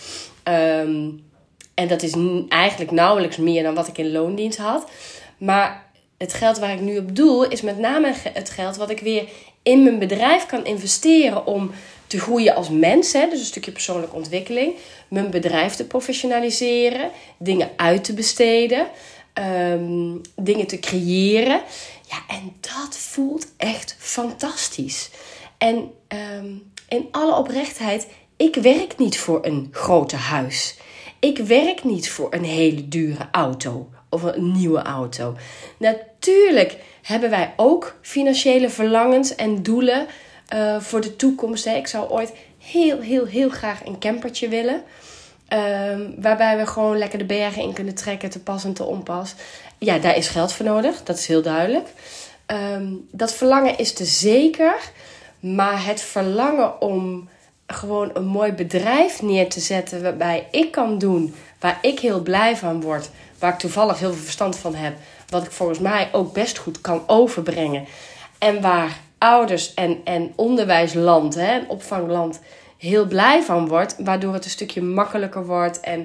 [0.45, 1.29] Um,
[1.75, 2.14] en dat is
[2.49, 4.90] eigenlijk nauwelijks meer dan wat ik in loondienst had.
[5.38, 5.89] Maar
[6.20, 9.28] het geld waar ik nu op doel is met name het geld wat ik weer
[9.62, 11.70] in mijn bedrijf kan investeren om
[12.06, 13.12] te groeien als mens.
[13.12, 14.74] Hè, dus een stukje persoonlijke ontwikkeling.
[15.09, 17.11] Mijn bedrijf te professionaliseren.
[17.38, 18.87] Dingen uit te besteden.
[19.72, 21.62] Um, dingen te creëren.
[22.09, 25.11] Ja, en dat voelt echt fantastisch.
[25.59, 25.90] En
[26.37, 28.06] um, in alle oprechtheid,
[28.37, 30.76] ik werk niet voor een grote huis.
[31.18, 35.37] Ik werk niet voor een hele dure auto of een nieuwe auto.
[35.77, 40.07] Natuurlijk hebben wij ook financiële verlangens en doelen
[40.55, 41.64] uh, voor de toekomst.
[41.64, 41.75] Hè.
[41.75, 44.83] Ik zou ooit heel, heel, heel graag een campertje willen.
[45.53, 49.35] Um, waarbij we gewoon lekker de bergen in kunnen trekken, te pas en te onpas.
[49.79, 51.88] Ja, daar is geld voor nodig, dat is heel duidelijk.
[52.46, 54.75] Um, dat verlangen is te zeker.
[55.40, 57.29] Maar het verlangen om
[57.66, 62.57] gewoon een mooi bedrijf neer te zetten waarbij ik kan doen waar ik heel blij
[62.57, 64.96] van word, waar ik toevallig heel veel verstand van heb,
[65.29, 67.85] wat ik volgens mij ook best goed kan overbrengen
[68.38, 72.40] en waar ouders en, en onderwijsland, hè, opvangland,
[72.77, 76.01] heel blij van wordt, waardoor het een stukje makkelijker wordt en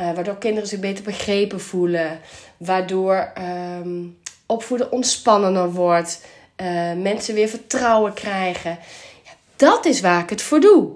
[0.00, 2.20] uh, waardoor kinderen zich beter begrepen voelen,
[2.56, 3.32] waardoor
[3.78, 6.24] um, opvoeden ontspannender wordt,
[6.56, 8.78] uh, mensen weer vertrouwen krijgen.
[9.24, 10.88] Ja, dat is waar ik het voor doe.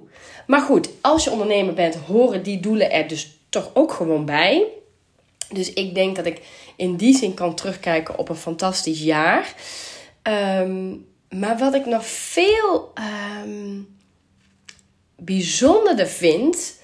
[0.46, 4.66] Maar goed, als je ondernemer bent, horen die doelen er dus toch ook gewoon bij.
[5.52, 6.40] Dus ik denk dat ik
[6.76, 9.54] in die zin kan terugkijken op een fantastisch jaar.
[10.22, 12.92] Um, maar wat ik nog veel
[13.44, 13.96] um,
[15.16, 16.74] bijzonderder vind,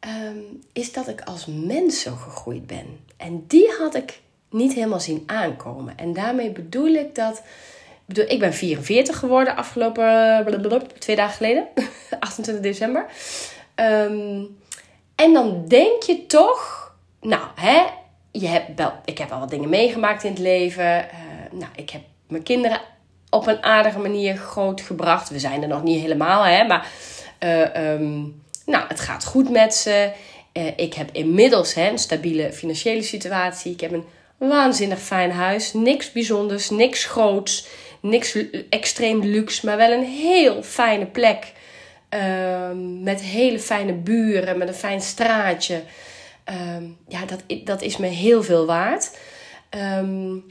[0.00, 3.00] um, is dat ik als mens zo gegroeid ben.
[3.16, 5.98] En die had ik niet helemaal zien aankomen.
[5.98, 7.42] En daarmee bedoel ik dat.
[8.04, 11.68] Bedoel, ik ben 44 geworden afgelopen blablabla, twee dagen geleden,
[12.20, 13.06] 28 december.
[15.16, 17.82] En dan denk je toch, nou, hè,
[18.32, 20.84] je hebt wel, ik heb wel wat dingen meegemaakt in het leven.
[20.84, 22.80] Uh, nou, ik heb mijn kinderen
[23.30, 25.28] op een aardige manier grootgebracht.
[25.28, 26.86] We zijn er nog niet helemaal, hè, maar
[27.40, 30.10] uh, um, nou, het gaat goed met ze.
[30.52, 33.72] Uh, ik heb inmiddels hè, een stabiele financiële situatie.
[33.72, 34.04] Ik heb een
[34.36, 35.72] waanzinnig fijn huis.
[35.72, 37.66] Niks bijzonders, niks groots,
[38.00, 41.52] niks extreem luxe, maar wel een heel fijne plek.
[42.14, 42.70] Uh,
[43.02, 45.82] met hele fijne buren, met een fijn straatje.
[46.50, 46.76] Uh,
[47.08, 49.18] ja, dat, dat is me heel veel waard.
[49.98, 50.44] Um,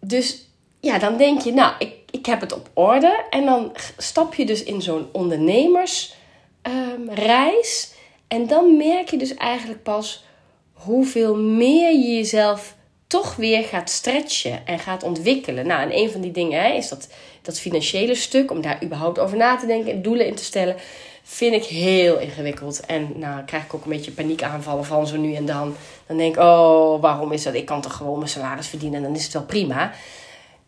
[0.00, 0.48] dus
[0.80, 3.24] ja, dan denk je, nou, ik, ik heb het op orde.
[3.30, 7.92] En dan stap je dus in zo'n ondernemersreis.
[8.28, 10.24] En dan merk je dus eigenlijk pas
[10.72, 15.66] hoeveel meer je jezelf toch weer gaat stretchen en gaat ontwikkelen.
[15.66, 17.08] Nou, en een van die dingen hè, is dat,
[17.44, 20.76] dat financiële stuk, om daar überhaupt over na te denken en doelen in te stellen,
[21.22, 22.80] vind ik heel ingewikkeld.
[22.86, 25.74] En nou, krijg ik ook een beetje paniekaanvallen van zo nu en dan.
[26.06, 27.54] Dan denk ik, oh, waarom is dat?
[27.54, 29.92] Ik kan toch gewoon mijn salaris verdienen en dan is het wel prima.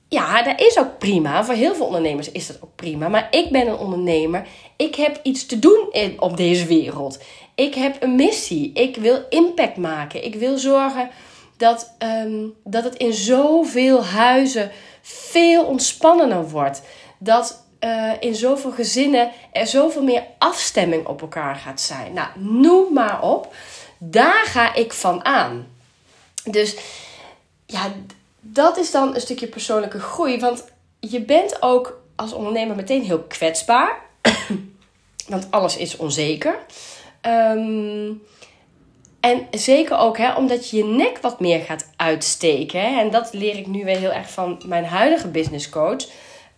[0.09, 1.45] Ja, dat is ook prima.
[1.45, 3.09] Voor heel veel ondernemers is dat ook prima.
[3.09, 4.47] Maar ik ben een ondernemer.
[4.77, 7.19] Ik heb iets te doen in, op deze wereld.
[7.55, 8.73] Ik heb een missie.
[8.73, 10.25] Ik wil impact maken.
[10.25, 11.11] Ik wil zorgen
[11.57, 14.71] dat, um, dat het in zoveel huizen
[15.09, 16.83] veel ontspannender wordt.
[17.19, 22.13] Dat uh, in zoveel gezinnen er zoveel meer afstemming op elkaar gaat zijn.
[22.13, 23.55] Nou, noem maar op.
[23.99, 25.67] Daar ga ik van aan.
[26.45, 26.77] Dus
[27.67, 27.93] ja,
[28.41, 30.39] dat is dan een stukje persoonlijke groei.
[30.41, 30.65] Want
[31.01, 34.01] je bent ook als ondernemer meteen heel kwetsbaar.
[35.29, 36.59] want alles is onzeker.
[37.23, 38.23] Um,
[39.21, 42.81] en zeker ook hè, omdat je je nek wat meer gaat uitsteken.
[42.81, 46.07] Hè, en dat leer ik nu weer heel erg van mijn huidige business coach.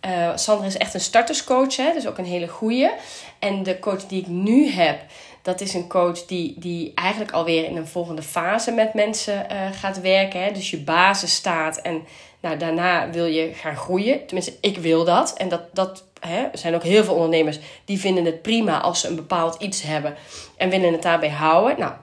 [0.05, 2.93] Uh, Sandra is echt een starterscoach, hè, dus ook een hele goede.
[3.39, 4.99] En de coach die ik nu heb,
[5.41, 9.57] dat is een coach die, die eigenlijk alweer in een volgende fase met mensen uh,
[9.71, 10.43] gaat werken.
[10.43, 10.51] Hè.
[10.51, 12.01] Dus je basis staat en
[12.39, 14.25] nou, daarna wil je gaan groeien.
[14.25, 15.33] Tenminste, ik wil dat.
[15.37, 18.99] En dat, dat hè, er zijn ook heel veel ondernemers die vinden het prima als
[18.99, 20.15] ze een bepaald iets hebben
[20.57, 21.79] en willen het daarbij houden.
[21.79, 21.93] Nou,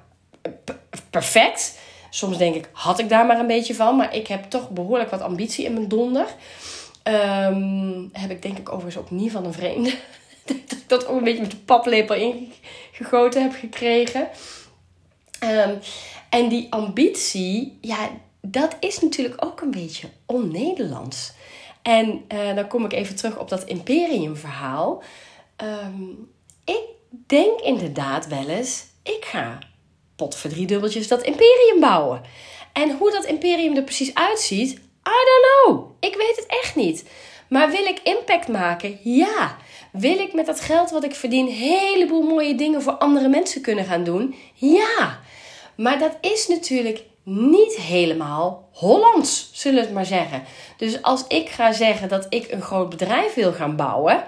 [1.11, 1.79] perfect.
[2.11, 3.97] Soms denk ik, had ik daar maar een beetje van.
[3.97, 6.27] Maar ik heb toch behoorlijk wat ambitie in mijn donder.
[7.03, 9.91] Um, heb ik denk ik overigens ook niet van een vreemde.
[10.47, 14.29] dat ik dat ook een beetje met de paplepel ingegoten heb gekregen.
[15.45, 15.79] Um,
[16.31, 18.09] en die ambitie, ja,
[18.41, 21.33] dat is natuurlijk ook een beetje on-Nederlands.
[21.83, 25.03] En uh, dan kom ik even terug op dat imperiumverhaal.
[25.63, 26.31] Um,
[26.65, 26.85] ik
[27.27, 29.59] denk inderdaad wel eens, ik ga
[30.17, 32.23] pot voor drie dubbeltjes dat imperium bouwen.
[32.73, 34.79] En hoe dat imperium er precies uitziet, I
[35.25, 35.91] don't know.
[36.01, 37.05] Ik weet het echt niet.
[37.49, 38.99] Maar wil ik impact maken?
[39.03, 39.57] Ja.
[39.93, 43.61] Wil ik met dat geld wat ik verdien een heleboel mooie dingen voor andere mensen
[43.61, 44.35] kunnen gaan doen?
[44.55, 45.21] Ja.
[45.77, 50.43] Maar dat is natuurlijk niet helemaal Hollands, zullen we het maar zeggen.
[50.77, 54.25] Dus als ik ga zeggen dat ik een groot bedrijf wil gaan bouwen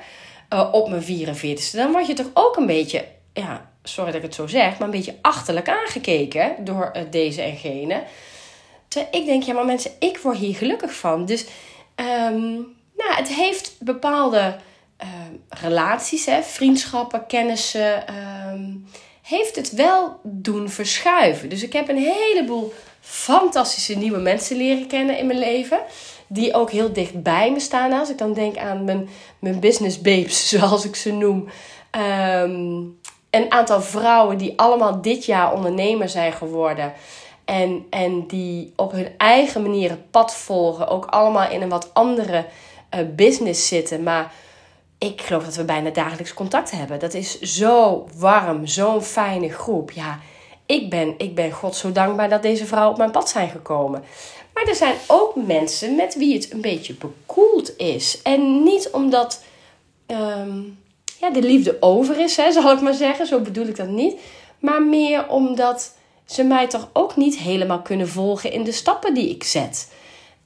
[0.53, 4.27] uh, op mijn 44ste, dan word je toch ook een beetje, ja, sorry dat ik
[4.27, 8.03] het zo zeg, maar een beetje achterlijk aangekeken door uh, deze en gene.
[8.89, 11.25] Terwijl ik denk, ja, maar mensen, ik word hier gelukkig van.
[11.25, 11.45] Dus
[11.97, 14.57] um, nou, het heeft bepaalde
[15.03, 15.09] uh,
[15.49, 18.05] relaties, hè, vriendschappen, kennissen.
[18.53, 18.87] Um,
[19.23, 21.49] heeft het wel doen verschuiven.
[21.49, 25.81] Dus ik heb een heleboel fantastische nieuwe mensen leren kennen in mijn leven.
[26.27, 27.93] Die ook heel dicht bij me staan.
[27.93, 31.49] Als ik dan denk aan mijn, mijn business babes, zoals ik ze noem.
[33.31, 36.93] Een aantal vrouwen die allemaal dit jaar ondernemer zijn geworden.
[37.45, 40.89] En, en die op hun eigen manier het pad volgen.
[40.89, 42.47] Ook allemaal in een wat andere
[42.95, 44.03] uh, business zitten.
[44.03, 44.33] Maar
[44.99, 46.99] ik geloof dat we bijna dagelijks contact hebben.
[46.99, 49.91] Dat is zo warm, zo'n fijne groep.
[49.91, 50.19] Ja,
[50.67, 54.05] ik ben, ik ben God zo dankbaar dat deze vrouwen op mijn pad zijn gekomen.
[54.55, 58.23] Maar er zijn ook mensen met wie het een beetje bekoeld is.
[58.23, 59.43] En niet omdat
[60.07, 60.79] um,
[61.21, 63.27] ja, de liefde over is, hè, zal ik maar zeggen.
[63.27, 64.21] Zo bedoel ik dat niet.
[64.59, 69.31] Maar meer omdat ze mij toch ook niet helemaal kunnen volgen in de stappen die
[69.31, 69.93] ik zet.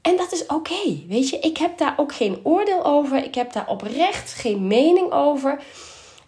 [0.03, 1.39] En dat is oké, weet je.
[1.39, 3.25] Ik heb daar ook geen oordeel over.
[3.25, 5.63] Ik heb daar oprecht geen mening over.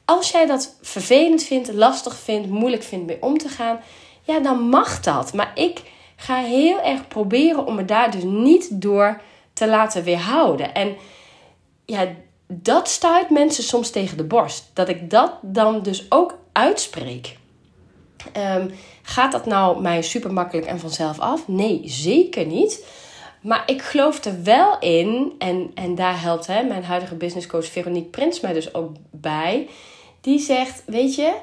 [0.05, 3.81] Als jij dat vervelend vindt, lastig vindt, moeilijk vindt mee om te gaan,
[4.23, 5.33] ja, dan mag dat.
[5.33, 5.83] Maar ik
[6.17, 9.21] ga heel erg proberen om me daar dus niet door
[9.53, 10.75] te laten weerhouden.
[10.75, 10.97] En
[11.85, 12.07] ja,
[12.47, 14.71] dat stuit mensen soms tegen de borst.
[14.73, 17.37] Dat ik dat dan dus ook uitspreek.
[18.37, 18.71] Um,
[19.03, 21.49] gaat dat nou mij super makkelijk en vanzelf af?
[21.49, 22.87] Nee, zeker niet.
[23.41, 28.09] Maar ik geloof er wel in, en, en daar helpt hè, mijn huidige businesscoach Veronique
[28.09, 29.69] Prins mij dus ook bij.
[30.21, 31.35] Die zegt: Weet je,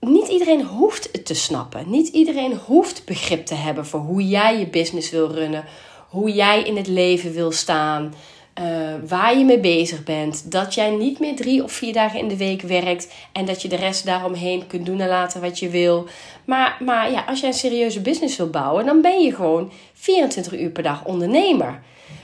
[0.00, 1.90] niet iedereen hoeft het te snappen.
[1.90, 5.64] Niet iedereen hoeft begrip te hebben voor hoe jij je business wil runnen,
[6.08, 8.14] hoe jij in het leven wil staan.
[8.60, 10.50] Uh, waar je mee bezig bent.
[10.50, 13.68] Dat jij niet meer drie of vier dagen in de week werkt en dat je
[13.68, 16.06] de rest daaromheen kunt doen en laten wat je wil.
[16.44, 20.60] Maar, maar ja, als jij een serieuze business wil bouwen, dan ben je gewoon 24
[20.60, 21.82] uur per dag ondernemer.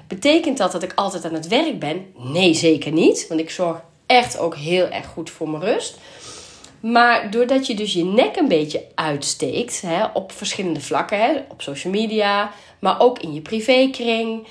[0.09, 2.07] Betekent dat dat ik altijd aan het werk ben?
[2.17, 3.27] Nee, zeker niet.
[3.29, 5.99] Want ik zorg echt ook heel erg goed voor mijn rust.
[6.81, 11.63] Maar doordat je dus je nek een beetje uitsteekt hè, op verschillende vlakken, hè, op
[11.63, 14.47] social media, maar ook in je privékring.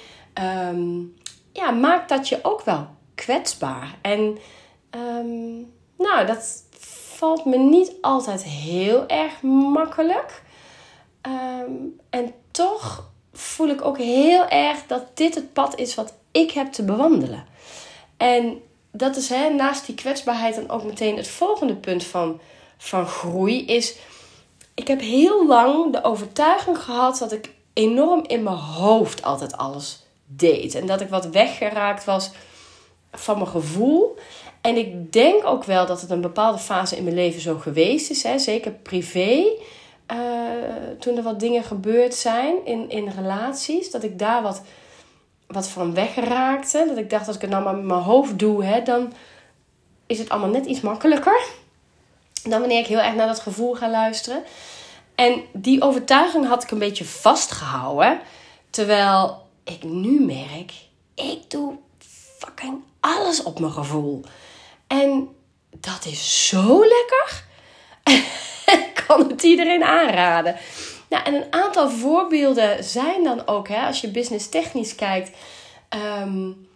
[0.69, 1.15] Um,
[1.57, 3.97] ja, maakt dat je ook wel kwetsbaar.
[4.01, 4.37] En
[4.91, 6.63] um, nou, dat
[7.15, 10.43] valt me niet altijd heel erg makkelijk.
[11.21, 16.51] Um, en toch voel ik ook heel erg dat dit het pad is wat ik
[16.51, 17.45] heb te bewandelen.
[18.17, 22.39] En dat is hè, naast die kwetsbaarheid dan ook meteen het volgende punt van,
[22.77, 23.95] van groei is.
[24.73, 30.06] Ik heb heel lang de overtuiging gehad dat ik enorm in mijn hoofd altijd alles
[30.27, 30.75] deed.
[30.75, 32.31] En dat ik wat weggeraakt was
[33.11, 34.17] van mijn gevoel.
[34.61, 38.09] En ik denk ook wel dat het een bepaalde fase in mijn leven zo geweest
[38.09, 38.23] is.
[38.23, 38.39] Hè?
[38.39, 39.43] Zeker privé.
[40.11, 40.17] Uh,
[40.99, 43.91] toen er wat dingen gebeurd zijn in, in relaties.
[43.91, 44.61] Dat ik daar wat,
[45.47, 46.85] wat van weggeraakte.
[46.87, 49.13] Dat ik dacht, als ik het nou maar met mijn hoofd doe, hè, dan
[50.07, 51.41] is het allemaal net iets makkelijker.
[52.43, 54.43] Dan wanneer ik heel erg naar dat gevoel ga luisteren.
[55.15, 58.19] En die overtuiging had ik een beetje vastgehouden.
[58.69, 60.71] Terwijl ik nu merk,
[61.15, 61.73] ik doe
[62.37, 64.21] fucking alles op mijn gevoel.
[64.87, 65.29] En
[65.69, 67.45] dat is zo lekker.
[68.85, 70.55] ik kan het iedereen aanraden.
[71.09, 75.31] Nou, en een aantal voorbeelden zijn dan ook, hè, als je business technisch kijkt.
[76.21, 76.67] Um,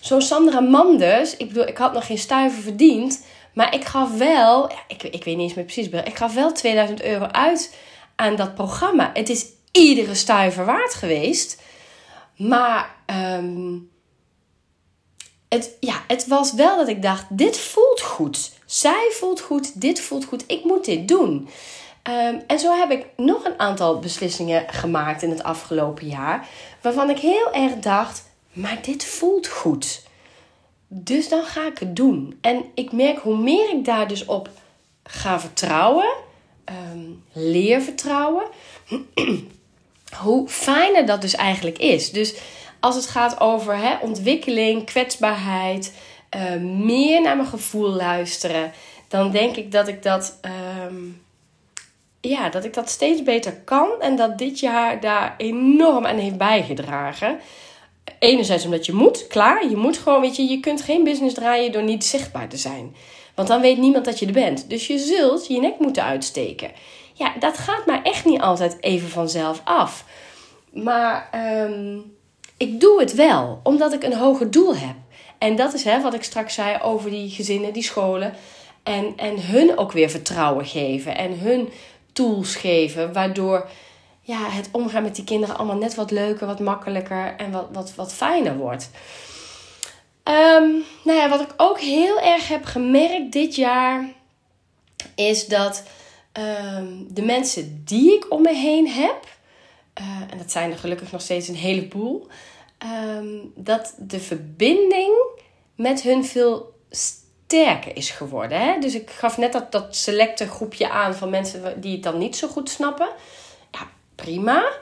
[0.00, 3.24] zo'n Sandra Manders, ik bedoel, ik had nog geen stuiver verdiend.
[3.54, 7.02] Maar ik gaf wel, ik, ik weet niet eens meer precies, ik gaf wel 2000
[7.02, 7.74] euro uit
[8.16, 9.10] aan dat programma.
[9.14, 11.62] Het is iedere stuiver waard geweest.
[12.48, 13.78] Maar ehm,
[15.48, 18.52] het, ja, het was wel dat ik dacht: dit voelt goed.
[18.66, 20.44] Zij voelt goed, dit voelt goed.
[20.46, 21.48] Ik moet dit doen.
[22.02, 26.48] Ehm, en zo heb ik nog een aantal beslissingen gemaakt in het afgelopen jaar.
[26.80, 30.02] Waarvan ik heel erg dacht: maar dit voelt goed.
[30.88, 32.38] Dus dan ga ik het doen.
[32.40, 34.48] En ik merk hoe meer ik daar dus op
[35.04, 36.12] ga vertrouwen,
[36.92, 38.44] um, leer vertrouwen,
[40.16, 42.10] hoe fijner dat dus eigenlijk is.
[42.10, 42.34] Dus
[42.80, 45.92] als het gaat over hè, ontwikkeling, kwetsbaarheid,
[46.36, 48.72] uh, meer naar mijn gevoel luisteren,
[49.08, 50.38] dan denk ik dat ik dat,
[50.86, 51.22] um,
[52.20, 56.36] ja, dat ik dat steeds beter kan en dat dit jaar daar enorm aan heeft
[56.36, 57.38] bijgedragen.
[58.18, 61.72] Enerzijds omdat je moet, klaar, je moet gewoon, weet je, je kunt geen business draaien
[61.72, 62.94] door niet zichtbaar te zijn.
[63.34, 64.70] Want dan weet niemand dat je er bent.
[64.70, 66.70] Dus je zult je nek moeten uitsteken.
[67.12, 70.04] Ja, dat gaat maar echt niet altijd even vanzelf af.
[70.72, 71.28] Maar
[71.68, 72.14] um,
[72.56, 74.96] ik doe het wel, omdat ik een hoger doel heb.
[75.38, 78.34] En dat is hè, wat ik straks zei over die gezinnen, die scholen.
[78.82, 81.16] En, en hun ook weer vertrouwen geven.
[81.16, 81.68] En hun
[82.12, 83.12] tools geven.
[83.12, 83.68] Waardoor
[84.20, 87.94] ja, het omgaan met die kinderen allemaal net wat leuker, wat makkelijker en wat, wat,
[87.94, 88.90] wat fijner wordt.
[90.24, 94.08] Um, nou ja, wat ik ook heel erg heb gemerkt dit jaar.
[95.14, 95.82] Is dat
[96.38, 99.26] um, de mensen die ik om me heen heb.
[100.00, 102.26] Uh, en dat zijn er gelukkig nog steeds een heleboel.
[103.18, 105.14] Um, dat de verbinding
[105.74, 108.60] met hun veel sterker is geworden.
[108.60, 108.78] Hè?
[108.78, 112.36] Dus ik gaf net dat, dat selecte groepje aan van mensen die het dan niet
[112.36, 113.08] zo goed snappen.
[113.70, 114.72] Ja, prima.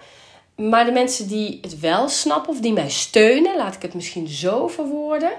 [0.56, 4.28] Maar de mensen die het wel snappen of die mij steunen, laat ik het misschien
[4.28, 5.32] zo verwoorden.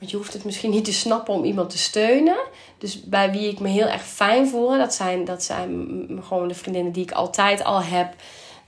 [0.00, 2.38] Want je hoeft het misschien niet te snappen om iemand te steunen.
[2.78, 6.54] Dus bij wie ik me heel erg fijn voel, dat zijn, dat zijn gewoon de
[6.54, 8.14] vriendinnen die ik altijd al heb.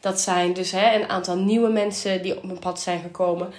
[0.00, 3.52] Dat zijn dus hè, een aantal nieuwe mensen die op mijn pad zijn gekomen.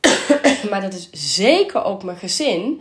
[0.70, 2.80] maar dat is zeker ook mijn gezin.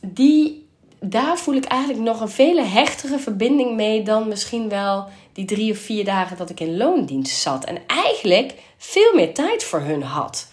[0.00, 0.66] Die,
[1.00, 5.72] daar voel ik eigenlijk nog een vele hechtere verbinding mee dan misschien wel die drie
[5.72, 7.64] of vier dagen dat ik in loondienst zat.
[7.64, 10.47] En eigenlijk veel meer tijd voor hun had.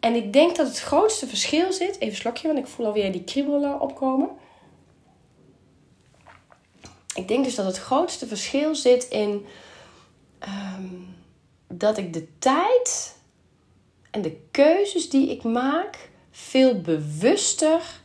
[0.00, 1.94] En ik denk dat het grootste verschil zit.
[1.94, 4.28] Even een slokje, want ik voel alweer die kriebelen opkomen.
[7.14, 9.46] Ik denk dus dat het grootste verschil zit in
[10.38, 10.84] Ehm,
[11.68, 13.16] dat ik de tijd
[14.10, 18.00] en de keuzes die ik maak veel bewuster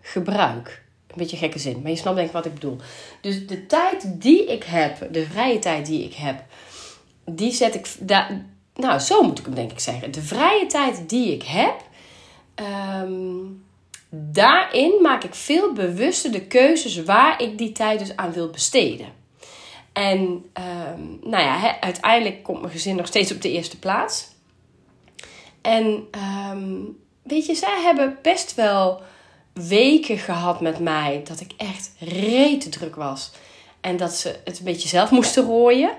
[0.00, 0.82] gebruik.
[1.06, 2.76] Een beetje gekke zin, maar je snapt denk ik wat ik bedoel.
[3.20, 6.44] Dus de tijd die ik heb, de vrije tijd die ik heb,
[7.24, 7.94] die zet ik.
[8.00, 8.46] daar.
[8.78, 10.10] Nou, zo moet ik hem denk ik zeggen.
[10.10, 11.74] De vrije tijd die ik heb,
[12.54, 13.36] ehm,
[14.10, 19.06] daarin maak ik veel bewuster de keuzes waar ik die tijd dus aan wil besteden.
[19.92, 24.28] En ehm, nou ja, uiteindelijk komt mijn gezin nog steeds op de eerste plaats.
[25.62, 26.74] En ehm,
[27.22, 29.02] weet je, zij hebben best wel
[29.52, 33.30] weken gehad met mij dat ik echt rete druk was.
[33.80, 35.90] En dat ze het een beetje zelf moesten rooien.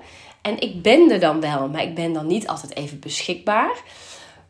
[0.42, 3.82] En ik ben er dan wel, maar ik ben dan niet altijd even beschikbaar.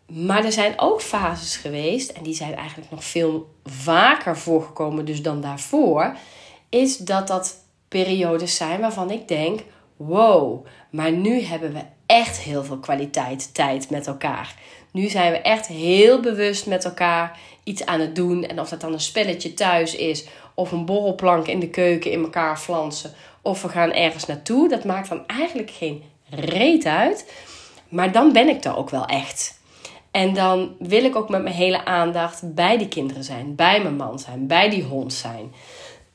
[0.07, 5.23] Maar er zijn ook fases geweest, en die zijn eigenlijk nog veel vaker voorgekomen dus
[5.23, 6.17] dan daarvoor,
[6.69, 9.61] is dat dat periodes zijn waarvan ik denk:
[9.97, 14.55] wow, maar nu hebben we echt heel veel kwaliteit tijd met elkaar.
[14.93, 18.45] Nu zijn we echt heel bewust met elkaar iets aan het doen.
[18.45, 22.23] En of dat dan een spelletje thuis is, of een borrelplank in de keuken in
[22.23, 23.13] elkaar flansen,
[23.51, 27.33] of we gaan ergens naartoe, dat maakt dan eigenlijk geen reet uit.
[27.89, 29.61] Maar dan ben ik er ook wel echt.
[30.11, 33.97] En dan wil ik ook met mijn hele aandacht bij die kinderen zijn, bij mijn
[33.97, 35.55] man zijn, bij die hond zijn.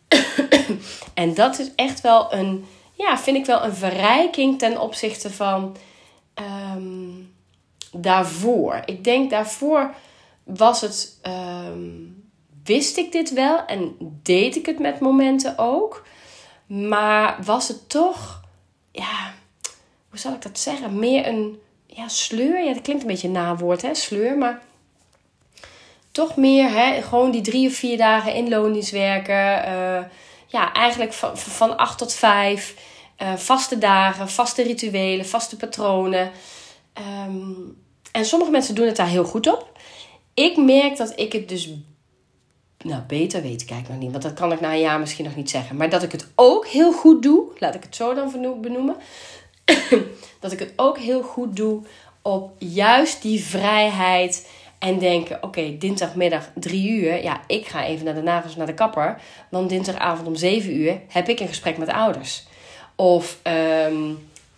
[1.13, 5.75] en dat is echt wel een, ja, vind ik wel een verrijking ten opzichte van
[6.33, 7.09] ehm,
[7.91, 8.81] daarvoor.
[8.85, 9.93] Ik denk daarvoor
[10.43, 11.89] was het, ehm,
[12.63, 16.05] wist ik dit wel en deed ik het met momenten ook.
[16.65, 18.41] Maar was het toch,
[18.91, 19.33] ja,
[20.09, 20.99] hoe zal ik dat zeggen?
[20.99, 22.63] Meer een ja, sleur.
[22.63, 24.37] Ja, dat klinkt een beetje een nawoord, hè, sleur.
[24.37, 24.61] Maar
[26.11, 28.49] toch meer hè, gewoon die drie of vier dagen in
[28.89, 29.67] werken.
[29.67, 30.03] Uh,
[30.47, 32.75] ja, eigenlijk van, van acht tot vijf.
[33.21, 36.31] Uh, vaste dagen, vaste rituelen, vaste patronen.
[37.27, 37.77] Um,
[38.11, 39.77] en sommige mensen doen het daar heel goed op.
[40.33, 41.69] Ik merk dat ik het dus
[42.85, 44.11] nou, beter weet, kijk nog niet.
[44.11, 45.75] Want dat kan ik na een jaar misschien nog niet zeggen.
[45.75, 48.95] Maar dat ik het ook heel goed doe, laat ik het zo dan benoemen.
[50.39, 51.81] dat ik het ook heel goed doe
[52.21, 54.47] op juist die vrijheid
[54.79, 57.23] En denken, oké, dinsdagmiddag drie uur.
[57.23, 59.21] Ja, ik ga even naar de nagels naar de kapper.
[59.49, 62.47] Want dinsdagavond om zeven uur heb ik een gesprek met ouders.
[62.95, 64.11] Of ehm,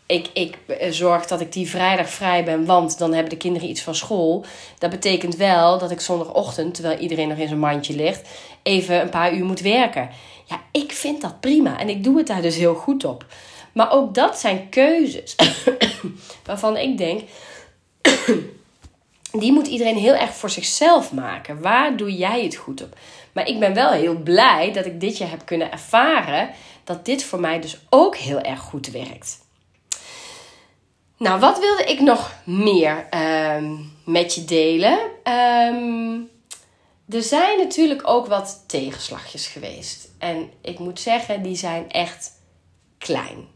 [0.08, 0.58] ik, ik
[0.90, 4.46] zorg dat ik die vrijdag vrij ben, want dan hebben de kinderen iets van school.
[4.78, 8.30] Dat betekent wel dat ik zondagochtend, terwijl iedereen nog in zijn mandje ligt,
[8.64, 10.10] even een paar uur moet werken.
[10.46, 13.26] Ja, ik vind dat prima en ik doe het daar dus heel goed op.
[13.74, 15.36] Maar ook dat zijn keuzes
[16.46, 17.22] waarvan ik denk,
[19.42, 21.62] die moet iedereen heel erg voor zichzelf maken.
[21.62, 22.98] Waar doe jij het goed op?
[23.32, 26.50] Maar ik ben wel heel blij dat ik dit jaar heb kunnen ervaren
[26.84, 29.46] dat dit voor mij dus ook heel erg goed werkt.
[31.18, 35.00] Nou, wat wilde ik nog meer ehm, met je delen?
[35.24, 36.20] Ehm,
[37.10, 40.10] er zijn natuurlijk ook wat tegenslagjes geweest.
[40.18, 42.32] En ik moet zeggen, die zijn echt
[42.98, 43.48] klein.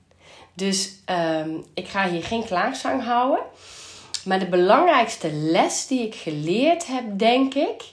[0.53, 3.43] Dus ehm, ik ga hier geen klaagzang houden.
[4.25, 7.83] Maar de belangrijkste les die ik geleerd heb, denk ik,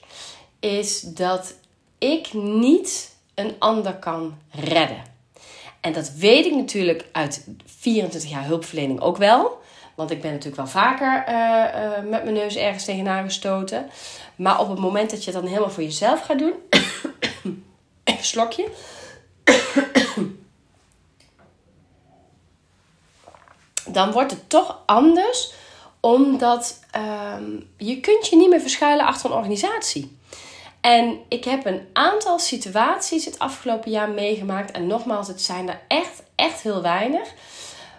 [0.60, 1.54] is dat
[1.98, 5.16] ik niet een ander kan redden.
[5.80, 9.60] En dat weet ik natuurlijk uit 24 jaar hulpverlening ook wel.
[9.94, 13.90] Want ik ben natuurlijk wel vaker uh, uh, met mijn neus ergens tegenaan gestoten.
[14.36, 16.54] Maar op het moment dat je het dan helemaal voor jezelf gaat doen.
[18.04, 18.68] even slokje.
[23.96, 25.52] dan wordt het toch anders.
[26.00, 26.80] Omdat
[27.36, 30.17] um, je kunt je niet meer verschuilen achter een organisatie.
[30.80, 34.70] En ik heb een aantal situaties het afgelopen jaar meegemaakt.
[34.70, 37.34] En nogmaals, het zijn er echt, echt heel weinig.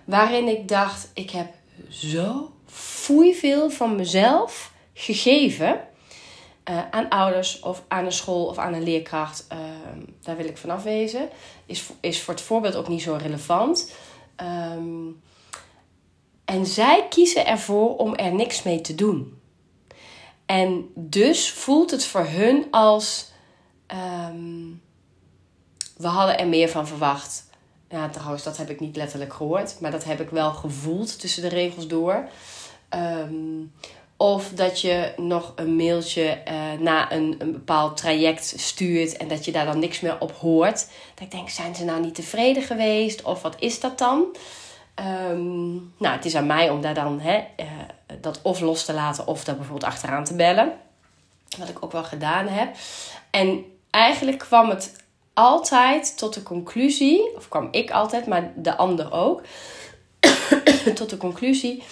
[0.03, 1.47] Waarin ik dacht, ik heb
[1.89, 5.81] zo foei veel van mezelf gegeven.
[6.69, 9.47] Uh, aan ouders of aan een school of aan een leerkracht.
[9.51, 9.57] Uh,
[10.21, 11.29] daar wil ik vanaf wezen.
[11.65, 13.91] Is, is voor het voorbeeld ook niet zo relevant.
[14.75, 15.21] Um,
[16.45, 19.38] en zij kiezen ervoor om er niks mee te doen.
[20.49, 23.31] En dus voelt het voor hun als.
[24.31, 24.81] Um,
[25.97, 27.45] we hadden er meer van verwacht.
[27.89, 31.41] Ja, trouwens, dat heb ik niet letterlijk gehoord, maar dat heb ik wel gevoeld tussen
[31.41, 32.29] de regels door.
[32.89, 33.73] Um,
[34.17, 39.45] of dat je nog een mailtje uh, na een, een bepaald traject stuurt en dat
[39.45, 40.87] je daar dan niks meer op hoort.
[41.13, 43.21] Dat ik denk, zijn ze nou niet tevreden geweest?
[43.21, 44.25] Of wat is dat dan?
[44.99, 47.65] Um, nou, het is aan mij om daar dan hè, uh,
[48.21, 50.73] dat of los te laten of daar bijvoorbeeld achteraan te bellen.
[51.57, 52.75] Wat ik ook wel gedaan heb.
[53.31, 59.11] En eigenlijk kwam het altijd tot de conclusie, of kwam ik altijd, maar de ander
[59.11, 59.41] ook,
[60.95, 61.83] tot de conclusie.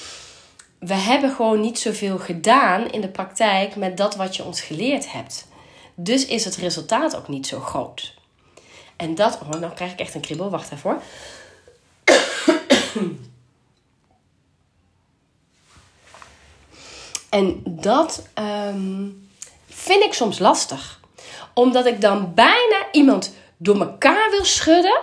[0.79, 5.11] We hebben gewoon niet zoveel gedaan in de praktijk met dat wat je ons geleerd
[5.11, 5.47] hebt.
[5.95, 8.15] Dus is het resultaat ook niet zo groot.
[8.95, 11.01] En dat, oh, nou krijg ik echt een kribbel, wacht even.
[17.29, 18.27] En dat
[18.69, 19.29] um,
[19.69, 20.99] vind ik soms lastig.
[21.53, 24.99] Omdat ik dan bijna iemand door elkaar wil schudden.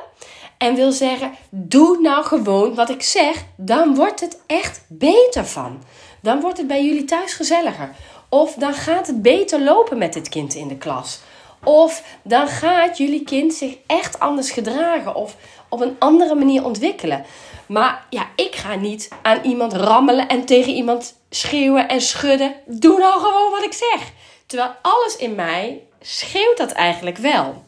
[0.59, 3.45] En wil zeggen: Doe nou gewoon wat ik zeg.
[3.57, 5.83] Dan wordt het echt beter van.
[6.21, 7.91] Dan wordt het bij jullie thuis gezelliger.
[8.29, 11.21] Of dan gaat het beter lopen met dit kind in de klas.
[11.65, 15.15] Of dan gaat jullie kind zich echt anders gedragen.
[15.15, 15.37] Of
[15.69, 17.25] op een andere manier ontwikkelen.
[17.67, 22.55] Maar ja, ik ga niet aan iemand rammelen en tegen iemand schreeuwen en schudden.
[22.67, 24.13] Doe nou gewoon wat ik zeg.
[24.47, 27.65] Terwijl alles in mij schreeuwt dat eigenlijk wel.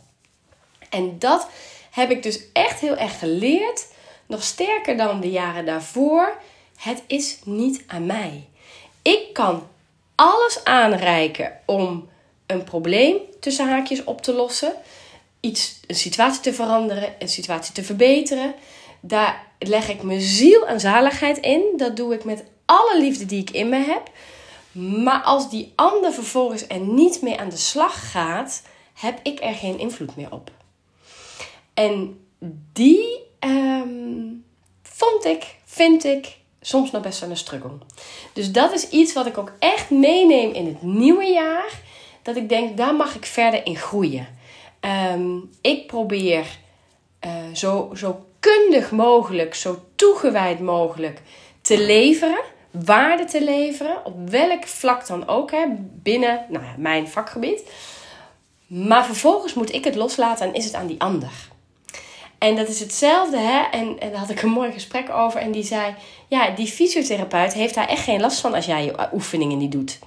[0.90, 1.48] En dat
[1.90, 3.86] heb ik dus echt heel erg geleerd.
[4.26, 6.36] Nog sterker dan de jaren daarvoor.
[6.76, 8.48] Het is niet aan mij.
[9.02, 9.68] Ik kan
[10.14, 12.08] alles aanreiken om
[12.46, 13.16] een probleem
[13.46, 14.72] tussen haakjes op te lossen.
[15.40, 18.54] Iets, een situatie te veranderen, een situatie te verbeteren.
[19.00, 21.62] Daar leg ik mijn ziel en zaligheid in.
[21.76, 24.10] Dat doe ik met alle liefde die ik in me heb.
[25.04, 28.62] Maar als die ander vervolgens er niet mee aan de slag gaat,
[28.94, 30.50] heb ik er geen invloed meer op.
[31.74, 32.20] En
[32.72, 34.44] die um,
[34.82, 37.78] vond ik, vind ik soms nog best wel een struggle.
[38.32, 41.84] Dus dat is iets wat ik ook echt meeneem in het nieuwe jaar.
[42.26, 44.26] Dat ik denk, daar mag ik verder in groeien.
[45.14, 46.46] Um, ik probeer
[47.26, 51.22] uh, zo, zo kundig mogelijk, zo toegewijd mogelijk
[51.60, 57.08] te leveren, waarde te leveren, op welk vlak dan ook, hè, binnen nou ja, mijn
[57.08, 57.62] vakgebied.
[58.66, 61.32] Maar vervolgens moet ik het loslaten en is het aan die ander.
[62.38, 63.62] En dat is hetzelfde, hè?
[63.70, 65.40] En, en daar had ik een mooi gesprek over.
[65.40, 65.94] En die zei:
[66.28, 69.98] Ja, die fysiotherapeut heeft daar echt geen last van als jij je oefeningen niet doet.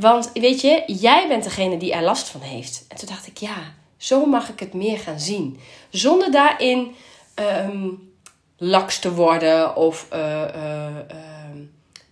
[0.00, 2.84] Want weet je, jij bent degene die er last van heeft.
[2.88, 5.60] En toen dacht ik: Ja, zo mag ik het meer gaan zien.
[5.90, 6.94] Zonder daarin
[7.34, 8.12] um,
[8.56, 10.86] laks te worden of uh, uh,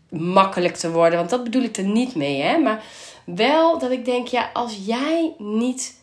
[0.08, 1.18] makkelijk te worden.
[1.18, 2.40] Want dat bedoel ik er niet mee.
[2.40, 2.58] Hè?
[2.58, 2.84] Maar
[3.34, 6.00] Wel dat ik denk, ja, als jij niet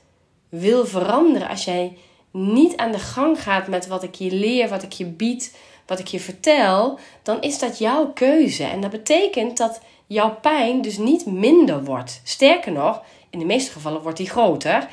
[0.49, 1.97] wil veranderen, als jij
[2.31, 5.99] niet aan de gang gaat met wat ik je leer, wat ik je bied, wat
[5.99, 8.63] ik je vertel, dan is dat jouw keuze.
[8.63, 12.21] En dat betekent dat jouw pijn dus niet minder wordt.
[12.23, 14.87] Sterker nog, in de meeste gevallen wordt die groter.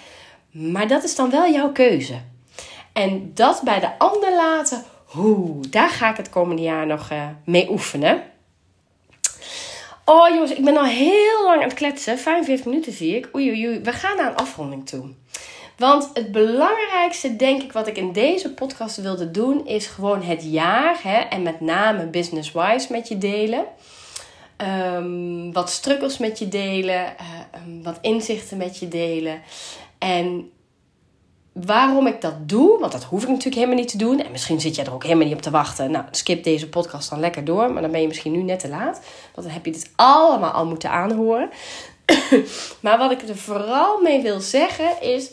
[0.51, 2.15] Maar dat is dan wel jouw keuze.
[2.93, 7.27] En dat bij de ander laten, hoe, daar ga ik het komende jaar nog uh,
[7.45, 8.23] mee oefenen.
[10.05, 12.19] Oh jongens, ik ben al heel lang aan het kletsen.
[12.19, 13.29] 45 minuten zie ik.
[13.35, 13.81] Oei, oei, oei.
[13.81, 15.05] We gaan naar een afronding toe.
[15.77, 20.45] Want het belangrijkste, denk ik, wat ik in deze podcast wilde doen, is gewoon het
[20.45, 23.65] jaar hè, en met name business-wise met je delen.
[24.63, 29.43] Um, wat struggles met je delen, uh, wat inzichten met je delen.
[29.99, 30.51] En
[31.53, 34.21] waarom ik dat doe, want dat hoef ik natuurlijk helemaal niet te doen.
[34.21, 35.91] En misschien zit jij er ook helemaal niet op te wachten.
[35.91, 38.69] Nou, skip deze podcast dan lekker door, maar dan ben je misschien nu net te
[38.69, 39.01] laat.
[39.35, 41.51] Want dan heb je dit allemaal al moeten aanhoren.
[42.81, 45.31] maar wat ik er vooral mee wil zeggen is,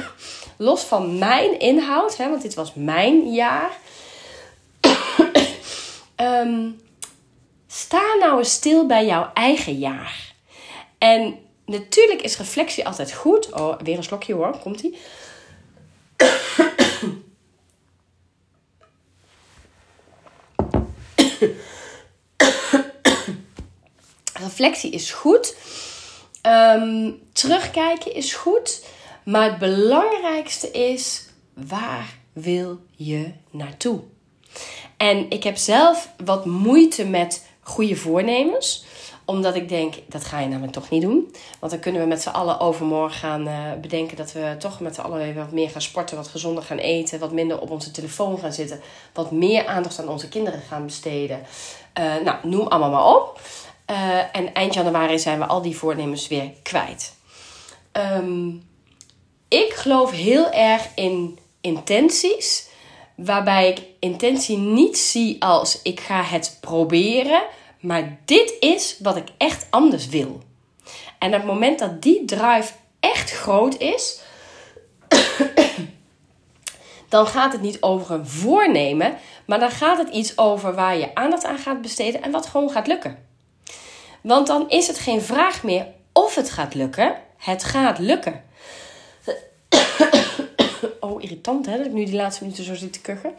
[0.56, 3.70] los van mijn inhoud, hè, want dit was mijn jaar.
[6.16, 6.80] um,
[7.68, 10.34] sta nou eens stil bij jouw eigen jaar.
[10.98, 13.52] En natuurlijk is reflectie altijd goed.
[13.52, 14.98] Oh, weer een slokje hoor, komt ie.
[24.58, 25.56] reflectie is goed.
[26.42, 28.84] Ehm, terugkijken is goed.
[29.24, 34.00] Maar het belangrijkste is, waar wil je naartoe?
[34.96, 38.84] En ik heb zelf wat moeite met goede voornemens
[39.24, 41.34] omdat ik denk, dat ga je namelijk toch niet doen.
[41.58, 44.94] Want dan kunnen we met z'n allen overmorgen gaan uh, bedenken dat we toch met
[44.94, 47.90] z'n allen weer wat meer gaan sporten, wat gezonder gaan eten, wat minder op onze
[47.90, 48.80] telefoon gaan zitten,
[49.12, 51.42] wat meer aandacht aan onze kinderen gaan besteden.
[51.98, 53.40] Uh, nou, noem allemaal maar op.
[53.90, 57.14] Uh, en eind januari zijn we al die voornemens weer kwijt.
[57.92, 58.62] Um,
[59.48, 62.68] ik geloof heel erg in intenties.
[63.14, 67.42] Waarbij ik intentie niet zie als ik ga het proberen.
[67.80, 70.42] Maar dit is wat ik echt anders wil.
[71.18, 74.20] En op het moment dat die drive echt groot is.
[77.08, 79.18] dan gaat het niet over een voornemen.
[79.46, 82.22] Maar dan gaat het iets over waar je aandacht aan gaat besteden.
[82.22, 83.26] En wat gewoon gaat lukken.
[84.20, 87.16] Want dan is het geen vraag meer of het gaat lukken.
[87.36, 88.44] Het gaat lukken.
[91.00, 93.34] oh, irritant hè, dat ik nu die laatste minuten zo zit te kuchen.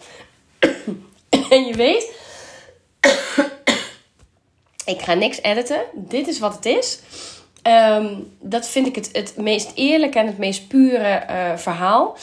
[1.49, 2.13] en je weet,
[4.89, 5.81] ik ga niks editen.
[5.93, 6.99] Dit is wat het is.
[7.61, 12.17] Ehm, dat vind ik het, het meest eerlijke en het meest pure uh, verhaal.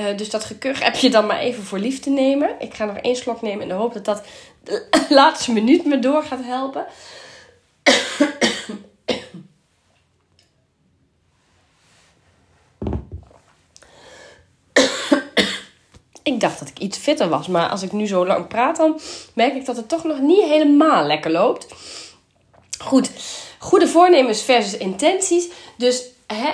[0.00, 2.50] Uh, dus dat gekuch heb je dan maar even voor lief te nemen.
[2.58, 4.22] Ik ga nog één slok nemen in de hoop dat dat
[4.62, 6.86] de laatste minuut me door gaat helpen.
[16.24, 19.00] Ik dacht dat ik iets fitter was, maar als ik nu zo lang praat, dan
[19.34, 21.66] merk ik dat het toch nog niet helemaal lekker loopt.
[22.82, 23.10] Goed,
[23.58, 25.48] goede voornemens versus intenties.
[25.76, 26.50] Dus hè,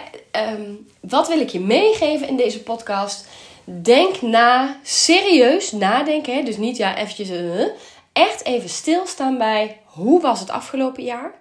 [0.53, 3.27] um, wat wil ik je meegeven in deze podcast?
[3.65, 6.35] Denk na, serieus nadenken.
[6.35, 6.43] Hè?
[6.43, 7.65] Dus niet ja, eventjes, uh,
[8.13, 11.35] echt even stilstaan bij hoe was het afgelopen jaar?